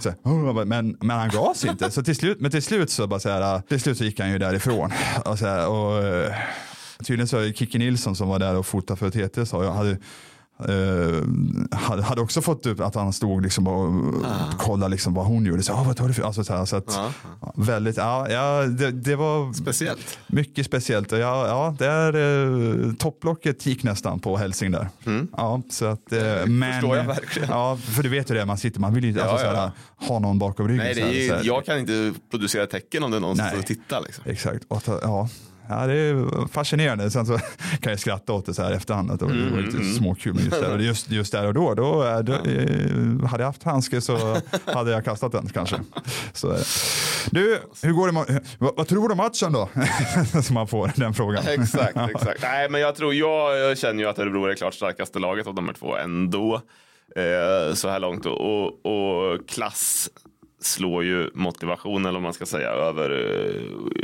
Så 0.00 0.08
här, 0.08 0.64
men, 0.64 0.96
men 1.00 1.18
han 1.18 1.28
gav 1.30 1.54
sig 1.54 1.70
inte. 1.70 1.90
Så 1.90 2.02
till 2.02 2.16
slut, 2.16 2.40
men 2.40 2.50
till 2.50 2.62
slut 2.62 2.90
så 2.90 3.06
bara 3.06 3.20
så 3.20 3.28
här, 3.28 3.60
till 3.68 3.80
slut 3.80 3.98
så 3.98 4.04
gick 4.04 4.20
han 4.20 4.30
ju 4.30 4.38
därifrån. 4.38 4.92
Och, 5.24 5.38
så 5.38 5.66
och, 5.66 6.04
eh, 6.04 6.32
tydligen 7.04 7.28
så 7.28 7.52
Kikki 7.52 7.78
Nilsson 7.78 8.16
som 8.16 8.28
var 8.28 8.38
där 8.38 8.56
och 8.56 8.66
fotade 8.66 8.98
för 8.98 9.10
TT 9.28 9.46
sa 9.46 9.64
jag 9.64 9.72
hade 9.72 9.96
eh, 10.68 11.78
hade, 12.02 12.20
också 12.20 12.42
fått 12.42 12.66
upp 12.66 12.80
att 12.80 12.94
han 12.94 13.12
stod 13.12 13.42
liksom 13.42 13.66
och 13.68 13.92
Ah. 14.24 14.56
kollade 14.58 14.90
liksom 14.90 15.14
vad 15.14 15.26
hon 15.26 15.44
gjorde. 15.44 15.62
Så, 15.62 15.72
ah, 15.72 15.82
vad 15.86 15.96
tar 15.96 16.08
du 16.08 16.14
för? 16.14 16.22
Alltså, 16.22 16.44
så 16.44 16.54
här, 16.54 16.64
så 16.64 16.76
att, 16.76 16.84
ja, 17.40 17.52
väldigt, 17.56 17.96
ja, 17.96 18.30
ja 18.30 18.62
det, 18.66 18.90
det 18.90 19.16
var 19.16 19.52
Speciellt. 19.52 20.18
mycket 20.26 20.66
speciellt. 20.66 21.12
Ja, 21.12 21.18
ja, 21.46 21.74
där, 21.78 22.14
eh, 22.88 22.92
topplocket 22.94 23.66
gick 23.66 23.82
nästan 23.82 24.20
på 24.20 24.36
Hälsing 24.36 24.70
där. 24.70 24.88
Ja, 25.36 25.62
så 25.70 25.84
att, 25.86 26.12
eh, 26.12 26.18
men, 26.20 26.42
Mm. 26.62 26.72
förstår 26.72 26.96
jag 26.96 27.04
verkligen. 27.04 27.48
Ja, 27.50 27.76
för 27.76 28.02
du 28.02 28.08
vet 28.08 28.30
ju 28.30 28.34
det, 28.34 28.44
man 28.46 28.58
sitter, 28.58 28.80
man 28.80 28.94
vill 28.94 29.04
ju 29.04 29.10
inte 29.10 29.22
Ja, 29.22 29.30
alltså, 29.30 29.46
ja. 29.46 29.54
här, 29.54 29.70
ha 30.08 30.18
någon 30.18 30.38
bakom 30.38 30.68
ryggen. 30.68 30.84
Nej, 30.84 30.94
det 30.94 31.00
så 31.00 31.06
här, 31.06 31.14
är, 31.14 31.28
så 31.28 31.34
här. 31.34 31.42
jag 31.44 31.64
kan 31.66 31.78
inte 31.78 32.12
producera 32.30 32.66
tecken 32.66 33.02
om 33.02 33.10
det 33.10 33.16
är 33.16 33.20
någon 33.20 33.36
som 33.36 33.46
Nej. 33.54 33.62
tittar. 33.62 34.00
Liksom. 34.00 34.24
Exakt. 34.26 34.64
Och, 34.68 34.82
ja. 34.86 35.28
Ja, 35.80 35.86
det 35.86 35.94
är 35.94 36.48
fascinerande. 36.48 37.10
Sen 37.10 37.26
så 37.26 37.38
kan 37.80 37.90
jag 37.92 37.98
skratta 37.98 38.32
åt 38.32 38.46
det 38.46 38.54
så 38.54 38.62
här 38.62 38.72
efterhand. 38.72 39.10
Att 39.10 39.18
det 39.18 39.24
var 39.24 39.32
Mm, 39.32 39.58
lite 39.64 39.84
småkul. 39.84 40.34
Men 40.34 40.44
just 40.44 40.60
där, 40.60 40.78
just, 40.78 41.10
just 41.10 41.32
där 41.32 41.46
och 41.46 41.54
då, 41.54 41.74
då, 41.74 42.22
då 42.22 42.32
eh, 42.32 43.28
hade 43.30 43.42
jag 43.42 43.46
haft 43.46 43.62
handske 43.62 44.00
så 44.00 44.36
hade 44.64 44.90
jag 44.90 45.04
kastat 45.04 45.32
den 45.32 45.48
kanske. 45.48 45.76
Så, 46.32 46.56
du, 47.30 47.58
hur 47.82 47.92
går 47.92 48.06
det? 48.06 48.40
Vad, 48.58 48.76
vad 48.76 48.88
tror 48.88 49.08
du 49.08 49.12
om 49.12 49.16
matchen 49.18 49.52
då? 49.52 49.68
så 50.42 50.52
man 50.52 50.66
får 50.68 50.92
den 50.96 51.14
frågan. 51.14 51.44
Exakt, 51.48 51.96
exakt. 52.14 52.42
Nej, 52.42 52.68
men 52.68 52.80
jag 52.80 52.94
tror, 52.94 53.14
jag, 53.14 53.58
jag 53.58 53.78
känner 53.78 54.02
ju 54.02 54.08
att 54.08 54.18
Örebro 54.18 54.44
är 54.44 54.48
det 54.48 54.54
klart 54.54 54.74
starkaste 54.74 55.18
laget 55.18 55.46
av 55.46 55.54
de 55.54 55.66
här 55.66 55.74
två 55.74 55.96
ändå. 55.96 56.60
Eh, 57.16 57.74
så 57.74 57.88
här 57.88 57.98
långt. 58.00 58.26
Och, 58.26 58.40
och, 58.40 58.86
och 58.86 59.48
klass 59.48 60.08
slår 60.64 61.04
ju 61.04 61.30
motivationen, 61.34 62.06
eller 62.06 62.12
vad 62.12 62.22
man 62.22 62.32
ska 62.32 62.46
säga, 62.46 62.68
över 62.68 63.10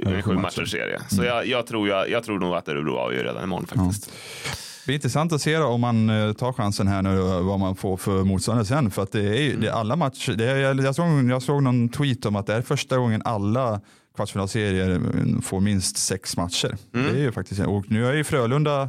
eh, 0.07 0.13
en 0.17 0.23
sju 0.23 0.35
matchers 0.35 0.71
serie. 0.71 1.01
Så 1.11 1.25
jag, 1.25 1.47
jag, 1.47 1.67
tror, 1.67 1.89
jag, 1.89 2.11
jag 2.11 2.25
tror 2.25 2.39
nog 2.39 2.55
att 2.55 2.69
Örebro 2.69 2.97
avgör 2.97 3.25
redan 3.25 3.45
imorgon 3.45 3.67
faktiskt. 3.67 4.07
Det 4.07 4.87
blir 4.91 4.95
intressant 4.95 5.33
att 5.33 5.43
se 5.43 5.57
om 5.59 5.81
man 5.81 6.11
eh, 6.11 6.33
tar 6.33 6.53
chansen 6.53 6.89
här 6.89 7.03
nu 7.03 7.21
och 7.21 7.45
vad 7.45 7.59
man 7.61 7.77
får 7.77 7.97
för 7.97 8.25
motståndare 8.25 8.65
sen. 8.65 8.91
För 8.91 9.03
att 9.03 9.13
det 9.13 9.21
är 9.21 9.43
ju 9.43 9.57
det 9.57 9.67
är 9.69 9.73
alla 9.73 9.97
matcher. 9.97 10.33
Det 10.33 10.45
är, 10.51 10.57
jag, 10.85 10.95
såg, 10.95 11.31
jag 11.31 11.43
såg 11.43 11.63
någon 11.63 11.89
tweet 11.89 12.27
om 12.27 12.37
att 12.37 12.47
det 12.47 12.55
är 12.55 12.63
första 12.63 12.97
gången 12.97 13.23
alla 13.25 13.81
kvartsfinalserier 14.17 14.91
eh, 14.91 15.41
får 15.41 15.61
minst 15.61 15.97
sex 15.97 16.37
matcher. 16.37 16.77
Det 16.93 16.99
är 16.99 17.17
ju 17.17 17.33
faktiskt, 17.33 17.61
och 17.61 17.85
nu 17.91 18.07
är 18.07 18.13
ju 18.15 18.25
Frölunda 18.25 18.89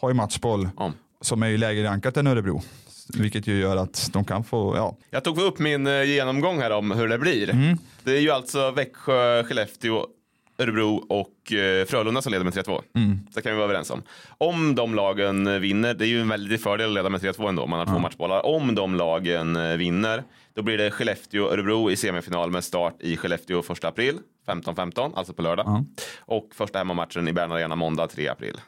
har 0.00 0.08
ju 0.10 0.14
matchboll 0.14 0.68
Ja. 0.78 0.92
som 1.20 1.42
är 1.42 1.48
ju 1.48 1.56
lägre 1.56 1.84
rankat 1.88 2.16
än 2.16 2.26
Örebro. 2.26 2.62
Vilket 3.16 3.46
ju 3.46 3.60
gör 3.60 3.76
att 3.76 4.10
de 4.12 4.24
kan 4.24 4.44
få, 4.44 4.76
ja, 4.76 4.96
Jag 5.10 5.24
tog 5.24 5.38
upp 5.38 5.58
min 5.58 5.86
eh, 5.86 6.04
genomgång 6.04 6.60
här 6.60 6.70
om 6.70 6.90
hur 6.90 7.08
det 7.08 7.18
blir. 7.18 7.50
Mm. 7.50 7.78
Det 8.04 8.12
är 8.12 8.20
ju 8.20 8.30
alltså 8.30 8.70
Växjö, 8.70 9.44
Skellefteå, 9.44 10.06
Örebro 10.58 11.06
och 11.08 11.52
eh, 11.52 11.86
Frölunda 11.86 12.22
som 12.22 12.32
leder 12.32 12.44
med 12.44 12.52
3-2. 12.52 12.82
Mm. 12.94 13.18
Det 13.34 13.42
kan 13.42 13.52
vi 13.52 13.56
vara 13.56 13.64
överens 13.64 13.90
om. 13.90 14.02
Om 14.38 14.74
de 14.74 14.94
lagen 14.94 15.46
eh, 15.46 15.58
vinner, 15.58 15.94
det 15.94 16.04
är 16.04 16.08
ju 16.08 16.20
en 16.20 16.28
väldig 16.28 16.60
fördel 16.60 16.88
att 16.88 16.94
leda 16.94 17.08
med 17.08 17.20
3-2 17.20 17.48
ändå, 17.48 17.66
man 17.66 17.78
har 17.78 17.86
två 17.86 17.98
matchbollar. 17.98 18.46
Om 18.46 18.74
de 18.74 18.94
lagen 18.94 19.78
vinner, 19.78 20.22
då 20.54 20.62
blir 20.62 20.78
det 20.78 20.90
Skellefteå-Örebro 20.90 21.90
i 21.90 21.96
semifinal 21.96 22.50
med 22.50 22.64
start 22.64 22.94
i 23.00 23.16
Skellefteå 23.16 23.62
1 23.72 23.84
april, 23.84 24.18
15-15, 24.46 25.12
alltså 25.16 25.32
på 25.32 25.42
lördag. 25.42 25.84
Och 26.20 26.50
första 26.54 26.78
hemmamatchen 26.78 27.28
i 27.28 27.32
Bern 27.32 27.52
Arena 27.52 27.76
måndag 27.76 28.06
3 28.06 28.28
april. 28.28 28.60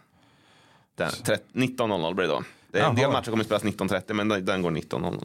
Den, 0.95 1.11
13 1.11 1.47
19.00 1.53 2.15
blir 2.15 2.27
det 2.27 2.33
då. 2.33 2.43
Det 2.73 2.79
är 2.79 2.89
en 2.89 2.95
del 2.95 3.11
matcher 3.11 3.31
kommer 3.31 3.45
spelas 3.45 3.65
19.30 3.65 4.13
men 4.13 4.29
den 4.29 4.63
går 4.63 4.71
19.00. 4.71 5.25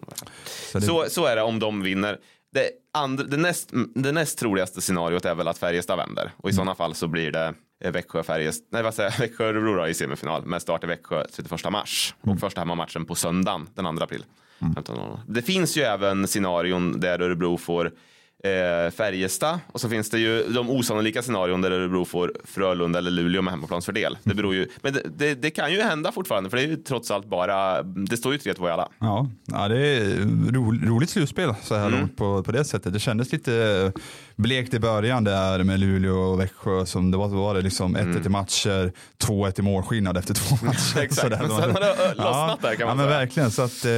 Så 0.71 0.79
det- 0.79 0.85
Så, 0.85 1.05
så 1.09 1.25
är 1.25 1.35
det 1.35 1.41
om 1.41 1.59
de 1.59 1.81
vinner. 1.83 2.17
Det, 2.53 2.69
andra, 2.93 3.23
det, 3.23 3.37
näst, 3.37 3.69
det 3.95 4.11
näst 4.11 4.39
troligaste 4.39 4.81
scenariot 4.81 5.25
är 5.25 5.35
väl 5.35 5.47
att 5.47 5.57
Färjestad 5.57 5.97
vänder. 5.97 6.31
Och 6.37 6.49
i 6.49 6.51
Mm. 6.51 6.55
sådana 6.55 6.75
fall 6.75 6.95
så 6.95 7.07
blir 7.07 7.31
det 7.31 7.53
eh, 7.83 7.91
Växjö, 7.91 8.23
Färjestad, 8.23 8.67
nej 8.71 8.83
vad 8.83 8.93
säger 8.93 9.09
jag, 9.11 9.19
Växjö 9.27 9.45
Örebro 9.49 9.75
då 9.75 9.87
i 9.87 9.93
semifinal 9.93 10.45
med 10.45 10.61
start 10.61 10.83
i 10.83 10.87
Växjö 10.87 11.23
31 11.35 11.71
mars. 11.71 12.15
Mm. 12.23 12.33
Och 12.35 12.39
första 12.39 12.61
hemmamatchen 12.61 13.05
på 13.05 13.15
söndagen 13.15 13.67
den 13.75 13.97
2 13.97 14.03
april. 14.03 14.25
15.00. 14.59 15.19
Det 15.27 15.41
finns 15.41 15.77
ju 15.77 15.81
även 15.81 16.27
scenarion 16.27 16.99
där 16.99 17.21
Örebro 17.21 17.57
får 17.57 17.91
eh, 18.45 18.91
Färjestad 18.91 19.59
och 19.71 19.81
så 19.81 19.89
finns 19.89 20.09
det 20.09 20.19
ju 20.19 20.43
de 20.43 20.69
osannolika 20.69 21.21
scenarion 21.21 21.61
där 21.61 21.71
Örebro 21.71 22.05
får 22.05 22.33
Frölunda 22.43 22.99
eller 22.99 23.11
Luleå 23.11 23.41
med 23.41 23.51
hemmaplansfördel. 23.51 24.17
Det 24.23 24.33
beror 24.33 24.55
ju, 24.55 24.67
men 24.81 24.93
det, 24.93 25.01
det, 25.17 25.35
det 25.35 25.49
kan 25.49 25.71
ju 25.71 25.81
hända 25.81 26.11
fortfarande 26.11 26.49
för 26.49 26.57
det 26.57 26.63
är 26.63 26.67
ju 26.67 26.75
trots 26.75 27.11
allt 27.11 27.25
bara, 27.25 27.83
det 27.83 28.17
står 28.17 28.33
ju 28.33 28.39
3-2 28.39 28.67
i 28.67 28.71
alla. 28.71 28.89
Ja, 28.99 29.29
ja 29.45 29.67
det 29.67 29.87
är 29.87 30.17
ro, 30.51 30.71
roligt 30.71 31.09
slutspel 31.09 31.53
så 31.63 31.75
här 31.75 31.89
långt 31.89 32.17
på, 32.17 32.43
på 32.43 32.51
det 32.51 32.65
sättet. 32.65 32.93
Det 32.93 32.99
kändes 32.99 33.31
lite 33.31 33.91
blekt 34.35 34.73
i 34.73 34.79
början 34.79 35.23
där 35.23 35.63
med 35.63 35.79
Luleå 35.79 36.17
och 36.17 36.39
Växjö. 36.39 36.85
Som 36.85 37.11
det 37.11 37.17
var, 37.17 37.27
var 37.27 37.53
det 37.53 37.61
liksom 37.61 37.97
1-1 37.97 38.25
i 38.25 38.29
matcher, 38.29 38.91
2-1 39.19 39.59
i 39.59 39.61
målskillnad 39.61 40.17
efter 40.17 40.33
två 40.33 40.55
matcher. 40.65 40.99
Exakt, 40.99 41.13
Så 41.13 41.29
där 41.29 41.39
men 41.39 41.49
sen 41.49 41.71
har 41.71 41.79
det, 41.79 42.13
lossnat 42.15 42.61
där, 42.61 42.75
kan 42.75 42.87
man 42.87 42.97
ja, 42.97 43.03
men 43.03 43.05
säga. 43.05 43.19
Verkligen, 43.19 43.51
så 43.51 43.61
att, 43.61 43.85
eh, 43.85 43.91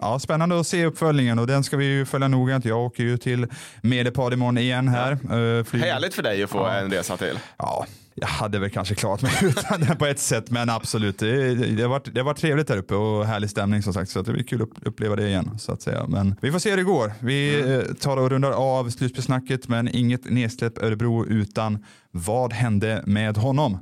ja, 0.00 0.18
spännande 0.18 0.60
att 0.60 0.66
se 0.66 0.86
uppföljningen 0.86 1.38
och 1.38 1.46
den 1.46 1.64
ska 1.64 1.76
vi 1.76 1.84
ju 1.84 2.06
följa 2.06 2.28
noggrant. 2.28 2.64
Jag 2.64 2.78
åker 2.78 3.02
ju 3.02 3.16
till 3.16 3.46
Medepad 3.80 4.32
imorgon 4.32 4.58
igen 4.58 4.88
här. 4.88 5.12
Eh, 5.12 5.64
flyg- 5.64 5.82
Härligt 5.84 6.14
för 6.14 6.22
dig 6.22 6.42
att 6.42 6.50
få 6.50 6.58
Ja. 6.58 6.72
en 6.74 6.90
resa 6.90 7.16
till. 7.16 7.38
Ja, 7.58 7.86
jag 8.14 8.26
hade 8.26 8.58
väl 8.58 8.70
kanske 8.70 8.94
klarat 8.94 9.22
mig 9.22 9.32
utan 9.42 9.80
den 9.80 9.96
på 9.96 10.06
ett 10.06 10.18
sätt, 10.18 10.50
men 10.50 10.70
absolut. 10.70 11.18
Det, 11.18 11.54
det, 11.54 11.82
har 11.82 11.88
varit, 11.90 12.14
det 12.14 12.20
har 12.20 12.24
varit 12.24 12.38
trevligt 12.38 12.66
där 12.68 12.76
uppe 12.76 12.94
och 12.94 13.26
härlig 13.26 13.50
stämning 13.50 13.82
som 13.82 13.92
sagt, 13.94 14.10
så 14.10 14.22
det 14.22 14.32
blir 14.32 14.44
kul 14.44 14.62
att 14.62 14.68
uppleva 14.86 15.16
det 15.16 15.28
igen. 15.28 15.50
Så 15.58 15.72
att 15.72 15.82
säga. 15.82 16.04
Men 16.08 16.34
vi 16.40 16.52
får 16.52 16.58
se 16.58 16.70
hur 16.70 16.76
det 16.76 16.82
går. 16.82 17.12
Vi 17.18 17.60
eh, 17.74 17.94
tar 17.94 18.16
och 18.16 18.30
rundar 18.30 18.50
av 18.50 18.90
slutspelssnacket, 18.90 19.68
men 19.68 19.88
inget 19.88 20.30
nedsläpp 20.30 20.82
Örebro 20.82 21.26
utan 21.26 21.84
vad 22.10 22.52
hände 22.52 23.02
med 23.06 23.36
honom? 23.36 23.78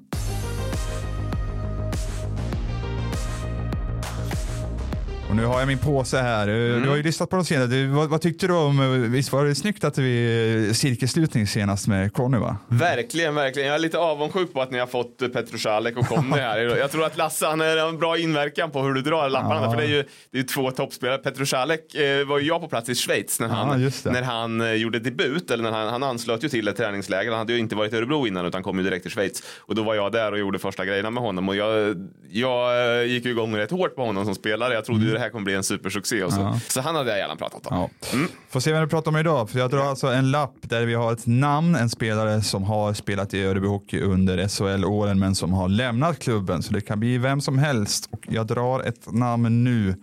Och 5.30 5.36
nu 5.36 5.44
har 5.44 5.58
jag 5.58 5.66
min 5.68 5.78
påse 5.78 6.18
här. 6.18 6.48
Eh, 6.48 6.82
Du 6.82 6.88
har 6.88 6.96
ju 6.96 7.02
lyssnat 7.02 7.30
på 7.30 7.36
de 7.36 7.44
senaste. 7.44 7.74
Du, 7.74 7.86
vad, 7.86 8.08
vad 8.08 8.20
tyckte 8.20 8.46
du 8.46 8.52
om, 8.52 8.80
eh, 8.80 8.86
visst 9.10 9.32
var 9.32 9.44
det 9.44 9.54
snyggt 9.54 9.84
att 9.84 9.98
vi 9.98 10.66
eh, 10.68 10.72
cirkelslutning 10.72 11.46
senast 11.46 11.88
med 11.88 12.12
Conny 12.12 12.38
va? 12.38 12.56
Verkligen, 12.68 13.34
verkligen. 13.34 13.68
Jag 13.68 13.74
är 13.74 13.78
lite 13.78 13.98
avundsjuk 13.98 14.52
på 14.52 14.62
att 14.62 14.70
ni 14.70 14.78
har 14.78 14.86
fått 14.86 15.18
Petroshalek 15.32 15.96
och 15.96 16.06
Conny 16.06 16.36
här. 16.36 16.58
Jag 16.78 16.90
tror 16.90 17.04
att 17.04 17.16
Lasse 17.16 17.46
han 17.46 17.60
har 17.60 17.88
en 17.88 17.98
bra 17.98 18.18
inverkan 18.18 18.70
på 18.70 18.82
hur 18.82 18.94
du 18.94 19.02
drar 19.02 19.28
lapparna. 19.28 19.64
Ja. 19.64 19.70
För 19.70 19.76
det 19.78 19.84
är 19.84 19.88
ju 19.88 20.04
det 20.32 20.38
är 20.38 20.42
två 20.42 20.70
toppspelare. 20.70 21.18
Petroshalek 21.18 21.94
eh, 21.94 22.26
var 22.26 22.38
ju 22.38 22.46
jag 22.46 22.60
på 22.60 22.68
plats 22.68 22.88
i 22.88 22.94
Schweiz 22.94 23.40
när 23.40 23.48
Ja, 23.48 23.54
han, 23.54 23.82
det. 24.04 24.10
när 24.10 24.22
han 24.22 24.78
gjorde 24.80 24.98
debut. 24.98 25.50
Eller 25.50 25.64
när 25.64 25.72
han, 25.72 25.88
han 25.88 26.02
anslöt 26.02 26.44
ju 26.44 26.48
till 26.48 26.68
ett 26.68 26.76
träningsläger. 26.76 27.30
Han 27.30 27.38
hade 27.38 27.52
ju 27.52 27.58
inte 27.58 27.74
varit 27.76 27.92
i 27.92 27.96
Örebro 27.96 28.26
innan 28.26 28.46
utan 28.46 28.62
kom 28.62 28.78
ju 28.78 28.84
direkt 28.84 29.02
till 29.02 29.12
Schweiz. 29.12 29.42
Och 29.58 29.74
då 29.74 29.82
var 29.82 29.94
jag 29.94 30.12
där 30.12 30.32
och 30.32 30.38
gjorde 30.38 30.58
första 30.58 30.84
grejerna 30.84 31.10
med 31.10 31.22
honom. 31.22 31.48
Och 31.48 31.56
jag, 31.56 31.96
jag 32.30 33.06
gick 33.06 33.24
ju 33.24 33.30
igång 33.30 33.56
rätt 33.56 33.70
hårt 33.70 33.96
på 33.96 34.04
honom 34.04 34.24
som 34.24 34.34
spelare. 34.34 34.74
Jag 34.74 34.84
trodde 34.84 35.04
ju 35.04 35.19
det 35.20 35.24
här 35.24 35.30
kommer 35.30 35.44
bli 35.44 35.54
en 35.54 35.64
supersuccé. 35.64 36.24
Och 36.24 36.32
så. 36.32 36.40
Ja. 36.40 36.60
så 36.68 36.80
han 36.80 36.94
hade 36.94 37.10
jag 37.10 37.18
gärna 37.18 37.36
pratat 37.36 37.66
om. 37.66 37.76
Ja. 37.76 38.18
Får 38.48 38.60
se 38.60 38.72
vem 38.72 38.82
vi 38.82 38.88
pratar 38.88 39.10
om 39.10 39.16
idag. 39.16 39.50
För 39.50 39.58
jag 39.58 39.70
drar 39.70 39.84
alltså 39.84 40.06
en 40.06 40.30
lapp 40.30 40.54
där 40.60 40.86
vi 40.86 40.94
har 40.94 41.12
ett 41.12 41.26
namn, 41.26 41.74
en 41.74 41.90
spelare 41.90 42.42
som 42.42 42.64
har 42.64 42.94
spelat 42.94 43.34
i 43.34 43.42
Örebro 43.44 43.68
Hockey 43.68 44.00
under 44.00 44.48
SHL-åren 44.48 45.18
men 45.18 45.34
som 45.34 45.52
har 45.52 45.68
lämnat 45.68 46.18
klubben. 46.18 46.62
Så 46.62 46.72
det 46.72 46.80
kan 46.80 47.00
bli 47.00 47.18
vem 47.18 47.40
som 47.40 47.58
helst. 47.58 48.08
Och 48.12 48.20
jag 48.28 48.46
drar 48.46 48.80
ett 48.80 49.12
namn 49.12 49.64
nu. 49.64 49.94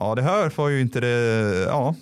Ja, 0.00 0.14
det 0.14 0.22
här 0.22 0.52
var 0.56 0.68
ju 0.68 0.80
inte 0.80 1.00
det. 1.00 1.64
Ja. 1.68 1.94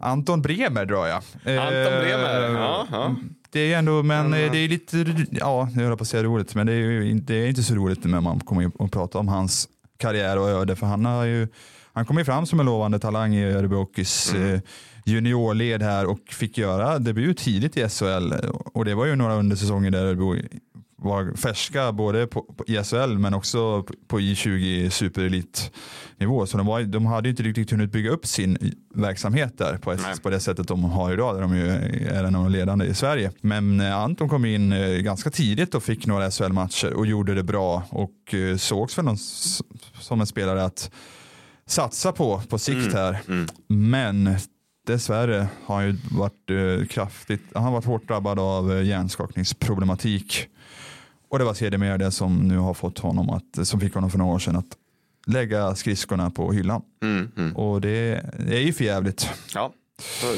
Anton 0.00 0.42
Bremer 0.42 0.84
drar 0.84 1.06
jag. 1.06 1.16
Anton 1.58 2.00
Bremer, 2.00 2.48
Eh, 2.48 2.52
ja, 2.52 2.86
ja. 2.90 3.14
Det 3.50 3.72
är 3.72 3.78
ändå, 3.78 4.02
men 4.02 4.34
eh, 4.34 4.52
det 4.52 4.58
är 4.58 4.68
lite, 4.68 5.04
ja, 5.30 5.68
jag 5.74 5.82
höll 5.82 5.96
på 5.96 6.02
att 6.02 6.08
säga 6.08 6.22
roligt, 6.22 6.54
men 6.54 6.66
det 6.66 6.72
är 6.72 6.76
ju 6.76 7.10
inte, 7.10 7.32
det 7.32 7.38
är 7.38 7.48
inte 7.48 7.62
så 7.62 7.74
roligt 7.74 8.04
när 8.04 8.20
man 8.20 8.40
kommer 8.40 8.70
och 8.82 8.92
pratar 8.92 9.18
om 9.18 9.28
hans 9.28 9.68
karriär 10.02 10.38
och 10.38 10.48
öde, 10.48 10.76
för 10.76 10.86
han 10.86 11.04
har 11.04 11.24
ju, 11.24 11.48
han 11.92 12.06
kom 12.06 12.18
ju 12.18 12.24
fram 12.24 12.46
som 12.46 12.60
en 12.60 12.66
lovande 12.66 12.98
talang 12.98 13.34
i 13.34 13.44
Örebro 13.52 13.78
Hockeys 13.78 14.32
Mm. 14.34 14.54
eh, 14.54 14.60
juniorled 15.04 15.82
här 15.82 16.06
och 16.06 16.20
fick 16.30 16.58
göra 16.58 16.98
debut 16.98 17.38
tidigt 17.38 17.76
i 17.76 17.88
SHL 17.88 18.32
och 18.74 18.84
det 18.84 18.94
var 18.94 19.06
ju 19.06 19.16
några 19.16 19.34
undersäsonger 19.34 19.90
där 19.90 20.04
Örebro 20.04 20.36
var 21.02 21.36
färska 21.36 21.92
både 21.92 22.26
på, 22.26 22.42
på 22.42 22.64
i 22.66 22.84
SHL 22.84 23.18
men 23.18 23.34
också 23.34 23.82
på, 23.82 23.94
på 24.06 24.20
I20 24.20 24.90
superelitnivå. 24.90 26.46
Så 26.46 26.56
de, 26.56 26.66
var, 26.66 26.82
de 26.82 27.06
hade 27.06 27.28
inte 27.28 27.42
riktigt 27.42 27.70
hunnit 27.70 27.92
bygga 27.92 28.10
upp 28.10 28.26
sin 28.26 28.72
verksamhet 28.94 29.58
där 29.58 29.78
på, 29.78 29.92
ett, 29.92 30.22
på 30.22 30.30
det 30.30 30.40
sättet 30.40 30.68
de 30.68 30.84
har 30.84 31.12
idag 31.12 31.34
där 31.34 31.42
de 31.42 31.56
ju 31.56 31.68
är 31.68 32.24
en 32.24 32.36
av 32.36 32.44
de 32.44 32.52
ledande 32.52 32.86
i 32.86 32.94
Sverige. 32.94 33.30
Men 33.40 33.80
eh, 33.80 33.96
Anton 33.96 34.28
kom 34.28 34.44
in 34.44 34.72
eh, 34.72 34.88
ganska 34.88 35.30
tidigt 35.30 35.74
och 35.74 35.82
fick 35.82 36.06
några 36.06 36.30
SHL-matcher 36.30 36.92
och 36.92 37.06
gjorde 37.06 37.34
det 37.34 37.42
bra 37.42 37.82
och 37.90 38.34
eh, 38.34 38.56
sågs 38.56 38.94
för 38.94 39.02
någon 39.02 39.18
som 40.00 40.20
en 40.20 40.26
spelare 40.26 40.64
att 40.64 40.90
satsa 41.66 42.12
på 42.12 42.42
på 42.48 42.58
sikt 42.58 42.94
här. 42.94 43.20
Men 43.68 44.36
dessvärre 44.86 45.48
har 45.64 45.76
han 45.76 45.86
ju 45.86 45.96
varit 46.10 46.50
eh, 46.50 46.86
kraftigt, 46.86 47.42
han 47.54 47.62
har 47.62 47.70
varit 47.72 47.84
hårt 47.84 48.08
drabbad 48.08 48.38
av 48.38 48.72
eh, 48.72 48.82
hjärnskakningsproblematik. 48.82 50.48
Och 51.32 51.38
det 51.38 51.44
var 51.44 51.54
sedermera 51.54 51.98
det 51.98 52.10
som 52.10 52.48
nu 52.48 52.58
har 52.58 52.74
fått 52.74 52.98
honom 52.98 53.30
att, 53.30 53.66
som 53.66 53.80
fick 53.80 53.94
honom 53.94 54.10
för 54.10 54.18
några 54.18 54.34
år 54.34 54.38
sedan 54.38 54.56
att 54.56 54.76
lägga 55.26 55.74
skridskorna 55.74 56.30
på 56.30 56.52
hyllan. 56.52 56.82
Mm, 57.02 57.30
mm. 57.36 57.56
Och 57.56 57.80
det, 57.80 58.24
det 58.38 58.56
är 58.56 58.60
ju 58.60 58.72
för 58.72 58.84
jävligt. 58.84 59.30
Ja, 59.54 59.72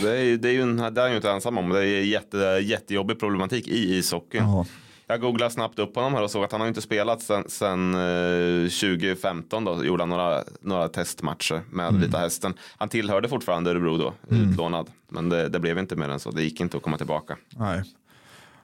det 0.02 0.10
är, 0.10 0.36
det 0.36 0.48
är 0.48 0.52
ju 0.52 0.62
en, 0.62 0.76
det 0.76 0.84
är 0.84 1.00
han 1.00 1.10
ju 1.10 1.16
inte 1.16 1.30
ensam 1.30 1.58
om. 1.58 1.68
Det 1.68 1.78
är 1.78 2.02
jätte, 2.04 2.36
jättejobbig 2.62 3.20
problematik 3.20 3.68
i 3.68 3.98
ishockeyn. 3.98 4.42
Ja. 4.42 4.66
Jag 5.06 5.20
googlade 5.20 5.50
snabbt 5.50 5.78
upp 5.78 5.94
honom 5.94 6.14
här 6.14 6.22
och 6.22 6.30
såg 6.30 6.44
att 6.44 6.52
han 6.52 6.60
har 6.60 6.68
inte 6.68 6.80
spelat 6.80 7.22
sen 7.48 7.94
eh, 7.94 8.68
2015 8.68 9.64
då. 9.64 9.84
Gjorde 9.84 10.02
han 10.02 10.10
några, 10.10 10.44
några 10.60 10.88
testmatcher 10.88 11.60
med 11.70 11.88
Mm. 11.88 12.00
Vita 12.00 12.18
Hästen. 12.18 12.54
Han 12.76 12.88
tillhörde 12.88 13.28
fortfarande 13.28 13.70
Örebro 13.70 13.96
då, 13.96 14.14
utlånad. 14.28 14.90
Men 15.08 15.28
det, 15.28 15.48
det 15.48 15.60
blev 15.60 15.78
inte 15.78 15.96
mer 15.96 16.08
än 16.08 16.20
så. 16.20 16.30
Det 16.30 16.42
gick 16.42 16.60
inte 16.60 16.76
att 16.76 16.82
komma 16.82 16.96
tillbaka. 16.96 17.36
Nej. 17.48 17.82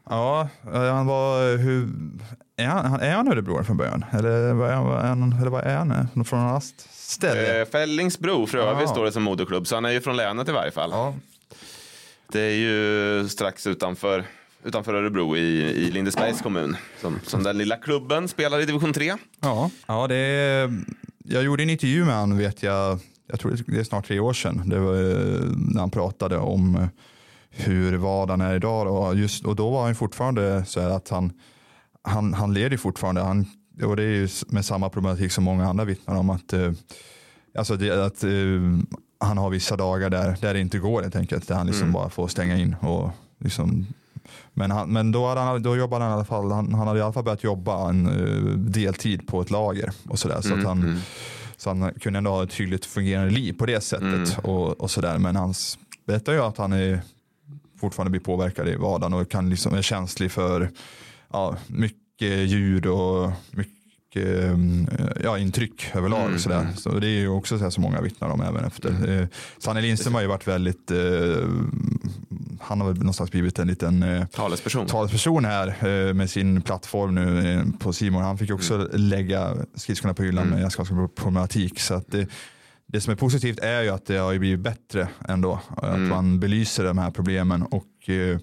Ja, 0.09 0.49
eh, 0.75 0.95
han 0.95 1.07
var, 1.07 1.57
hur, 1.57 1.89
är 2.57 2.67
han, 2.67 3.01
är 3.01 3.15
han 3.15 3.29
Örebro 3.29 3.65
från 3.65 3.77
början? 3.77 4.05
Eller 4.13 4.53
vad 4.53 4.71
är 4.71 4.75
han, 4.75 4.87
är 4.87 5.09
han, 5.09 5.33
eller 5.41 5.51
vad 5.51 5.65
är 5.65 5.77
han? 5.77 6.09
Från 6.15 6.19
något 6.19 6.33
annat 6.33 6.65
ställe? 6.91 7.61
Eh, 7.61 7.69
Fällingsbro 7.69 8.47
Ja. 8.53 8.87
står 8.87 9.05
det 9.05 9.13
som 9.13 9.23
moderklubb. 9.23 9.67
Så 9.67 9.75
han 9.75 9.85
är 9.85 9.91
ju 9.91 10.01
från 10.01 10.17
länet 10.17 10.49
i 10.49 10.53
varje 10.53 10.71
fall. 10.71 10.91
Ja, 10.93 11.15
Det 12.33 12.41
är 12.41 12.55
ju 12.55 13.29
strax 13.29 13.67
utanför, 13.67 14.25
utanför 14.65 14.95
Örebro 14.95 15.37
i, 15.37 15.41
i 15.61 15.91
Lindesbergs 15.91 16.41
kommun. 16.43 16.77
Som, 17.01 17.19
som 17.27 17.43
den 17.43 17.59
lilla 17.59 17.77
klubben 17.77 18.29
spelar 18.29 18.61
i 18.61 18.65
division 18.65 18.93
3. 18.93 19.15
ja. 19.41 19.71
ja 19.87 20.07
det 20.07 20.17
är, 20.17 20.79
jag 21.25 21.43
gjorde 21.43 21.63
en 21.63 21.71
intervju 21.71 22.05
med 22.05 22.15
han 22.15 22.39
vet 22.39 22.63
jag, 22.63 22.99
jag 23.27 23.41
tror 23.41 23.57
det 23.67 23.79
är 23.81 23.85
snart 23.85 24.07
tre 24.07 24.21
år 24.21 24.33
sedan, 24.33 24.63
det 24.69 24.79
var 24.79 24.95
eh, 24.95 25.41
när 25.57 25.81
han 25.81 25.91
pratade 25.91 26.37
om 26.39 26.77
eh, 26.77 26.87
hur 27.51 27.97
vardagen 27.97 28.41
är 28.41 28.55
idag. 28.55 28.87
Och, 28.87 29.15
just, 29.15 29.45
och 29.45 29.57
då 29.57 29.71
var 29.71 29.85
han 29.85 29.95
fortfarande 29.95 30.65
så 30.65 30.81
här 30.81 30.91
att 30.91 31.09
han, 31.09 31.33
han, 32.03 32.35
han 32.35 32.55
leder 32.55 32.77
fortfarande. 32.77 33.21
Han, 33.21 33.47
och 33.85 33.97
det 33.97 34.03
är 34.03 34.09
ju 34.09 34.29
med 34.49 34.65
samma 34.65 34.89
problematik 34.89 35.33
som 35.33 35.45
många 35.45 35.69
andra 35.69 35.85
vittnar 35.85 36.15
om. 36.17 36.31
att, 36.31 36.53
eh, 36.53 36.73
alltså 37.59 37.77
det, 37.77 38.07
att 38.07 38.25
eh, 38.25 38.31
Han 39.25 39.39
har 39.39 39.51
vissa 39.51 39.77
dagar 39.77 40.11
där, 40.11 40.37
där 40.41 40.55
det 40.55 40.61
inte 40.61 40.79
går 40.79 41.03
helt 41.03 41.17
enkelt. 41.17 41.49
Där 41.49 41.55
han 41.55 41.67
liksom 41.67 41.93
bara 41.93 42.11
får 42.11 42.29
stänga 42.29 42.57
in. 42.59 42.77
Och 42.81 43.11
liksom, 43.39 43.87
men 44.53 44.71
han, 44.71 44.93
men 44.93 45.13
då, 45.13 45.27
hade 45.29 45.41
han, 45.41 45.63
då 45.63 45.77
jobbade 45.77 46.05
han 46.05 46.13
i 46.13 46.15
alla 46.15 46.25
fall, 46.25 46.53
han, 46.53 46.75
han 46.75 46.87
hade 46.89 46.99
i 47.01 47.03
alla 47.03 47.13
fall 47.13 47.25
börjat 47.25 47.45
jobba 47.45 47.89
en 47.89 48.07
eh, 48.07 48.53
deltid 48.57 49.27
på 49.27 49.41
ett 49.41 49.51
lager. 49.51 49.91
och 50.09 50.19
så, 50.19 50.29
där, 50.29 50.41
så, 50.41 50.55
att 50.55 50.65
han, 50.65 51.01
så 51.57 51.71
han 51.71 51.95
kunde 51.95 52.17
ändå 52.19 52.31
ha 52.31 52.43
ett 52.43 52.51
tydligt 52.51 52.87
fungerande 52.87 53.31
liv 53.31 53.53
på 53.53 53.67
det 53.67 53.81
sättet. 53.81 54.39
Och, 54.43 54.81
och 54.81 54.91
så 54.91 55.01
där. 55.01 55.19
Men 55.19 55.37
han 55.37 55.55
berättar 56.07 56.33
ju 56.33 56.41
att 56.41 56.59
han 56.59 56.73
är 56.73 57.03
fortfarande 57.81 58.11
blir 58.11 58.21
påverkad 58.21 58.69
i 58.69 58.75
vardagen 58.77 59.15
och 59.15 59.31
kan 59.31 59.51
liksom 59.51 59.75
är 59.75 59.83
känslig 59.83 60.33
för 60.33 60.71
ja, 61.33 61.57
mycket 61.67 62.49
ljud 62.49 62.87
och 62.87 63.31
mycket 63.51 63.81
um, 64.17 64.89
ja, 65.25 65.39
intryck 65.39 65.91
överlag. 65.95 66.27
Mm, 66.27 66.39
Så, 66.39 66.49
där. 66.49 66.69
så 66.77 66.91
det 66.99 67.07
är 67.07 67.21
ju 67.21 67.29
också 67.29 67.59
så 67.59 67.71
som 67.71 67.83
många 67.83 68.01
vittnar 68.01 68.29
om 68.29 68.41
även 68.41 68.65
efter. 68.65 69.21
Eh, 69.21 69.27
Sanne 69.59 69.81
Lindström 69.81 70.15
har 70.15 70.21
ju 70.21 70.27
varit 70.27 70.49
väldigt, 70.49 70.91
eh, 70.91 70.99
han 72.61 72.81
har 72.81 72.89
väl 72.89 72.97
någonstans 72.97 73.31
blivit 73.31 73.59
en 73.59 73.67
liten 73.69 74.03
eh, 74.03 74.27
Talesperson. 74.27 74.87
talesperson 74.87 75.45
här 75.45 75.69
eh, 75.69 76.15
med 76.15 76.31
sin 76.31 76.63
plattform 76.63 77.15
nu 77.15 77.53
eh, 77.53 77.63
på 77.79 77.93
Simon. 77.93 78.23
Han 78.23 78.39
fick 78.39 78.49
ju 78.49 78.55
också 78.55 78.89
lägga 78.93 79.57
skridskorna 79.75 80.15
på 80.15 80.23
hyllan 80.23 80.49
med 80.49 80.73
problematik. 81.15 81.81
Så 81.81 81.95
att 81.95 82.15
det, 82.93 83.01
som 83.01 83.13
är 83.13 83.17
positivt 83.17 83.59
är 83.59 83.83
ju 83.83 83.89
att 83.89 84.07
det 84.07 84.17
har 84.17 84.39
blivit 84.39 84.61
bättre 84.61 85.09
ändå. 85.29 85.61
Att 85.77 85.99
man 86.01 86.41
belyser 86.41 86.85
de 86.85 86.99
här 86.99 87.11
problemen 87.11 87.63
och 87.63 88.09
eh, 88.09 88.39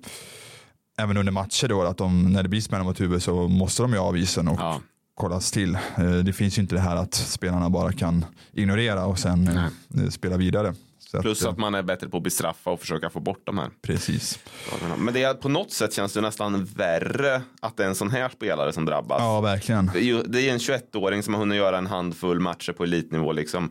även 1.00 1.18
under 1.18 1.32
matcher 1.32 1.68
då 1.68 1.82
att 1.84 1.98
de, 1.98 2.34
när 2.34 2.44
det 2.44 2.50
blir 2.50 2.62
smäll 2.62 2.84
mot 2.84 3.02
huvudet 3.02 3.24
så 3.24 3.48
måste 3.48 3.82
de 3.82 3.92
ju 3.94 3.98
av 4.00 4.18
isen 4.18 4.48
och 4.48 4.60
Ja. 4.60 4.82
kollas 5.16 5.52
till. 5.52 5.76
Eh, 5.98 6.10
det 6.12 6.34
finns 6.34 6.58
ju 6.58 6.62
inte 6.62 6.76
det 6.76 6.82
här 6.82 6.96
att 6.96 7.14
spelarna 7.14 7.70
bara 7.70 7.92
kan 7.92 8.26
ignorera 8.54 9.06
och 9.06 9.20
sen 9.20 9.48
eh, 9.98 10.10
spela 10.10 10.38
vidare. 10.38 10.74
Så 11.00 11.22
Plus 11.22 11.44
eh, 11.44 11.50
att 11.50 11.58
man 11.58 11.76
är 11.76 11.84
bättre 11.84 12.10
på 12.10 12.18
att 12.18 12.24
bestraffa 12.24 12.70
och 12.70 12.80
försöka 12.80 13.10
få 13.10 13.20
bort 13.20 13.42
de 13.44 13.58
här. 13.58 13.70
Precis. 13.82 14.40
Men 14.98 15.14
det 15.14 15.24
är, 15.24 15.34
på 15.34 15.50
något 15.50 15.72
sätt 15.72 15.94
känns 15.94 16.14
det 16.14 16.22
nästan 16.22 16.66
värre 16.66 17.42
att 17.62 17.78
det 17.78 17.84
är 17.84 17.88
en 17.88 17.96
sån 17.96 18.12
här 18.12 18.30
spelare 18.30 18.74
som 18.74 18.86
drabbas. 18.86 19.20
Ja, 19.22 19.42
verkligen. 19.42 19.90
Det 19.94 20.00
är 20.00 20.04
ju- 20.04 20.24
Det 20.24 20.42
är 20.50 20.54
en 20.54 20.60
21-åring 20.60 21.24
som 21.24 21.34
har 21.34 21.40
hunnit 21.42 21.58
göra 21.58 21.78
en 21.78 21.88
handfull 21.88 22.40
matcher 22.40 22.72
på 22.74 22.84
elitnivå. 22.84 23.32
Liksom, 23.32 23.64
eh, 23.64 23.70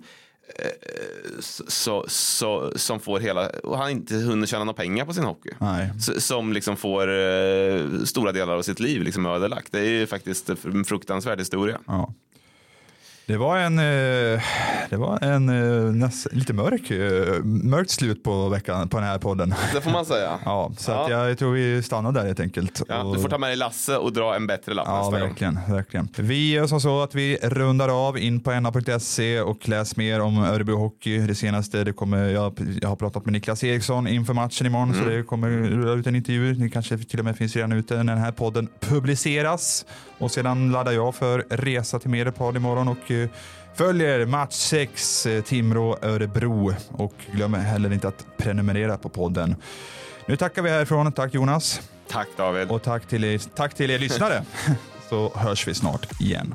så, 1.68 2.04
så, 2.08 2.72
som 2.76 3.00
får 3.00 3.20
hela, 3.20 3.48
och 3.48 3.78
han 3.78 3.90
inte 3.90 4.14
hunnit 4.14 4.48
tjäna 4.50 4.64
några 4.64 4.76
pengar 4.76 5.04
på 5.04 5.14
sin 5.14 5.24
hockey. 5.24 5.50
Nej. 5.58 5.90
S- 5.98 6.26
Som 6.26 6.52
liksom 6.52 6.76
får 6.76 7.08
eh, 7.08 7.84
stora 8.04 8.32
delar 8.32 8.54
av 8.56 8.62
sitt 8.62 8.80
liv 8.80 9.02
liksom 9.02 9.26
ödelagt. 9.26 9.72
Det 9.72 9.78
är 9.78 9.84
ju 9.90 10.06
faktiskt 10.06 10.48
en 10.48 10.84
fruktansvärd 10.84 11.38
historia. 11.38 11.78
Ja. 11.86 12.12
Det 13.28 13.36
var 13.36 13.58
en, 13.58 13.78
eh, 13.78 14.42
det 14.90 14.96
var 14.96 15.18
en 15.24 15.48
eh, 15.48 15.92
näs, 15.94 16.28
lite 16.32 16.52
mörk, 16.52 16.90
eh, 16.90 17.44
mörkt 17.44 17.90
slut 17.90 18.22
på 18.24 18.48
veckan 18.48 18.88
på 18.88 18.96
den 18.98 19.06
här 19.06 19.18
podden. 19.18 19.54
Det 19.74 19.80
får 19.80 19.90
man 19.90 20.06
säga. 20.06 20.30
Ja, 20.44 20.72
så 20.78 20.92
Att 20.92 21.10
Ja. 21.10 21.28
jag 21.28 21.38
tror 21.38 21.52
vi 21.52 21.82
stannar 21.82 22.12
där 22.12 22.24
helt 22.26 22.40
enkelt. 22.40 22.82
Ja, 22.88 23.02
Och- 23.02 23.14
du 23.16 23.22
får 23.22 23.28
ta 23.28 23.38
med 23.38 23.48
dig 23.50 23.56
Lasse 23.56 23.96
och 23.96 24.12
dra 24.12 24.36
en 24.36 24.46
bättre 24.46 24.74
lapp 24.74 24.86
Ja, 24.88 24.98
nästa 24.98 25.20
gång. 25.20 25.28
verkligen, 25.28 25.58
verkligen. 25.68 26.08
Vi 26.16 26.52
gör 26.52 26.66
som 26.66 26.80
så 26.80 27.02
att 27.02 27.14
vi 27.14 27.38
rundar 27.42 28.08
av 28.08 28.18
in 28.18 28.40
på 28.40 28.50
na.se 28.60 29.40
och 29.40 29.68
läs 29.68 29.96
mer 29.96 30.20
om 30.20 30.38
Örebro 30.44 30.76
Hockey. 30.76 31.18
Det 31.18 31.34
senaste, 31.34 31.84
det 31.84 31.92
kommer, 31.92 32.28
jag, 32.28 32.58
jag 32.82 32.88
har 32.88 32.96
pratat 32.96 33.24
med 33.24 33.32
Niklas 33.32 33.64
Eriksson 33.64 34.08
inför 34.08 34.34
matchen 34.34 34.66
imorgon 34.66 34.94
så 34.94 35.04
det 35.04 35.22
kommer 35.22 35.48
rulla 35.50 35.92
ut 35.92 36.06
en 36.06 36.16
intervju. 36.16 36.54
Det 36.54 36.68
kanske 36.68 36.98
till 36.98 37.18
och 37.18 37.24
med 37.24 37.36
finns 37.36 37.56
redan 37.56 37.72
ute 37.72 38.02
när 38.02 38.14
den 38.14 38.22
här 38.24 38.32
podden 38.32 38.68
publiceras. 38.80 39.86
Och 40.18 40.30
sedan 40.30 40.72
laddar 40.72 40.92
jag 40.92 41.14
för 41.14 41.44
resa 41.50 41.98
till 41.98 42.10
Medelpad 42.10 42.56
imorgon 42.56 42.88
och 42.88 43.10
eh, 43.22 43.28
följer 43.74 44.26
match 44.26 44.54
6 44.54 45.26
Timrå-Örebro 45.44 46.74
och 46.90 47.14
glöm 47.32 47.54
heller 47.54 47.92
inte 47.92 48.08
att 48.08 48.26
prenumerera 48.36 48.98
på 48.98 49.08
podden. 49.08 49.56
Nu 50.26 50.36
tackar 50.36 50.62
vi 50.62 50.70
härifrån. 50.70 51.12
Tack 51.12 51.34
Jonas. 51.34 51.80
Tack 52.08 52.28
David. 52.36 52.70
Och 52.70 52.82
tack 52.82 53.06
till 53.06 53.24
er, 53.24 53.38
tack 53.54 53.74
till 53.74 53.90
er 53.90 53.98
lyssnare. 53.98 54.44
Så 55.08 55.32
hörs 55.34 55.68
vi 55.68 55.74
snart 55.74 56.20
igen. 56.20 56.54